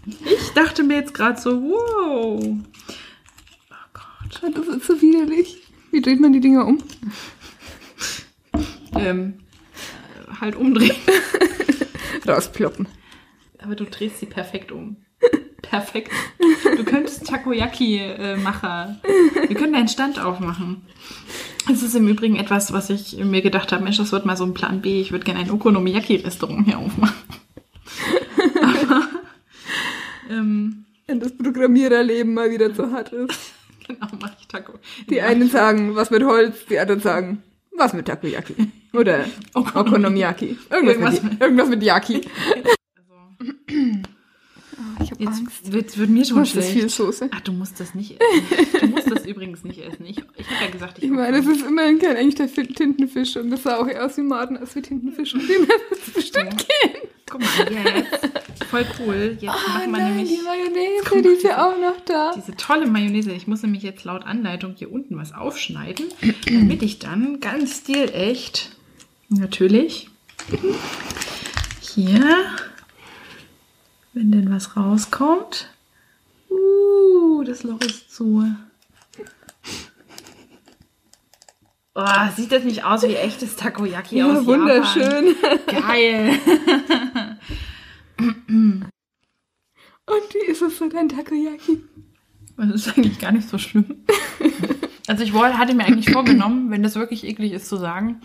[0.25, 2.43] ich dachte mir jetzt gerade so, wow.
[2.43, 4.53] Oh Gott.
[4.53, 5.61] Das ist so widerlich.
[5.91, 6.83] Wie dreht man die Dinger um?
[8.95, 9.35] Ähm,
[10.39, 10.95] halt umdrehen.
[12.27, 12.87] Rausploppen.
[13.59, 14.97] Aber du drehst sie perfekt um.
[15.61, 16.11] Perfekt.
[16.77, 19.01] Du könntest Takoyaki-Macher.
[19.47, 20.83] Wir können einen Stand aufmachen.
[21.71, 24.43] Es ist im Übrigen etwas, was ich mir gedacht habe, Mensch, das wird mal so
[24.43, 25.01] ein Plan B.
[25.01, 27.15] Ich würde gerne ein Okonomiyaki-Restaurant hier aufmachen.
[28.61, 29.07] Aber,
[30.29, 33.53] ähm, Wenn das Programmiererleben mal wieder zu hart ist.
[33.87, 34.73] genau, mache ich Taco.
[35.09, 37.43] Die einen sagen, was mit Holz, die anderen sagen,
[37.77, 38.55] was mit Takoyaki.
[38.93, 40.57] Oder Okonomiyaki.
[40.69, 42.21] Irgendwas, Irgendwas mit, irgendwas mit Yaki.
[45.01, 46.71] Ich hab Jetzt wird, wird mir schon Das ist schlecht.
[46.71, 47.29] viel Soße.
[47.33, 48.79] Ach, du musst das nicht essen.
[48.81, 50.05] Du musst das übrigens nicht essen.
[50.05, 53.35] Ich, ich habe ja gesagt, ich, Ich meine, das ist immerhin kein echter Fi- Tintenfisch
[53.37, 55.33] und das sah auch eher aus wie Maden als wie Tintenfisch.
[55.35, 56.95] Und dem wird es bestimmt gehen.
[57.29, 58.29] Guck mal, jetzt.
[58.75, 59.37] Voll cool.
[59.39, 62.33] Jetzt machen wir nämlich die Mayonnaise, die ist ja auch noch da.
[62.35, 63.31] diese tolle Mayonnaise.
[63.31, 66.07] Ich muss nämlich jetzt laut Anleitung hier unten was aufschneiden,
[66.45, 68.75] damit ich dann ganz stilecht,
[69.29, 70.09] natürlich,
[71.79, 72.35] hier,
[74.11, 75.69] wenn denn was rauskommt.
[76.49, 78.45] Uh, das Loch ist zu.
[81.97, 82.03] Oh,
[82.35, 84.45] sieht das nicht aus wie echtes Takoyaki aus Ja, Japan?
[84.47, 85.35] wunderschön.
[85.65, 86.37] Geil.
[90.07, 91.83] Und wie ist es so dein Takoyaki?
[92.57, 94.05] Das ist eigentlich gar nicht so schlimm.
[95.07, 98.21] Also ich wollte, hatte mir eigentlich vorgenommen, wenn das wirklich eklig ist, zu sagen,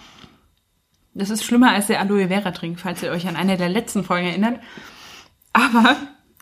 [1.13, 4.03] das ist schlimmer als der Aloe Vera Drink, falls ihr euch an eine der letzten
[4.03, 4.61] Folgen erinnert.
[5.53, 5.97] Aber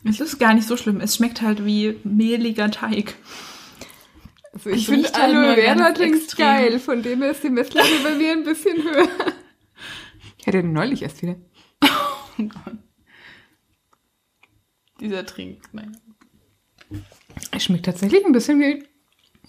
[0.04, 1.00] Es ist gar nicht so schlimm.
[1.00, 3.16] Es schmeckt halt wie mehliger Teig.
[4.52, 7.88] Also ich Es finde halt Aloe Vera Drinks geil, von dem her ist die Messlatte
[8.04, 9.08] bei mir ein bisschen höher.
[10.40, 11.34] Ich hatte den neulich erst wieder.
[11.82, 12.78] Oh Gott.
[15.00, 15.58] Dieser Trink.
[15.72, 15.88] Naja.
[17.52, 18.84] Es schmeckt tatsächlich ein bisschen wie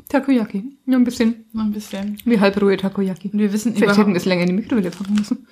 [0.09, 0.77] Takoyaki.
[0.85, 2.17] Nur ein bisschen Noch ein bisschen.
[2.25, 3.29] wie halbrohe Takoyaki.
[3.29, 5.47] Und wir wissen Vielleicht hätten wir es länger in die Mikrowelle packen müssen.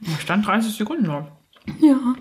[0.00, 1.30] Da stand 30 Sekunden noch.
[1.80, 2.14] Ja.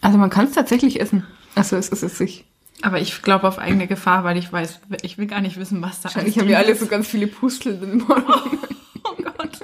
[0.00, 1.24] Also man kann es tatsächlich essen.
[1.54, 2.44] Also es ist es sich.
[2.82, 6.00] Aber ich glaube auf eigene Gefahr, weil ich weiß, ich will gar nicht wissen, was
[6.00, 6.80] da Wahrscheinlich alles haben wir drin alle ist.
[6.80, 8.58] so ganz viele Pusteln im Morgen.
[9.08, 9.60] Oh Gott.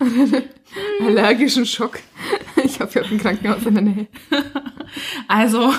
[1.00, 2.00] Allergischen Schock.
[2.64, 4.06] Ich habe ja ein Krankenhaus in der Nähe.
[5.28, 5.72] Also,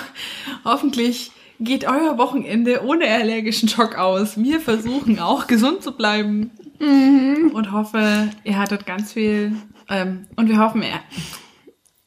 [0.64, 4.38] hoffentlich geht euer Wochenende ohne allergischen Schock aus.
[4.42, 6.52] Wir versuchen auch gesund zu bleiben.
[6.80, 9.54] Und hoffe, ihr hattet ganz viel,
[9.90, 11.02] ähm, und wir hoffen, ihr,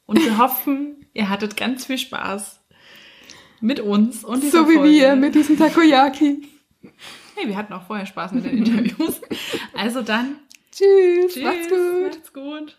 [0.07, 2.59] und wir hoffen, ihr hattet ganz viel Spaß
[3.61, 4.89] mit uns und So wie Folge.
[4.89, 6.47] wir mit diesem Takoyaki.
[7.35, 9.21] Hey, wir hatten auch vorher Spaß mit den Interviews.
[9.75, 10.37] Also dann,
[10.71, 12.03] Tschüss, tschüss, macht's gut.
[12.03, 12.77] Macht's gut.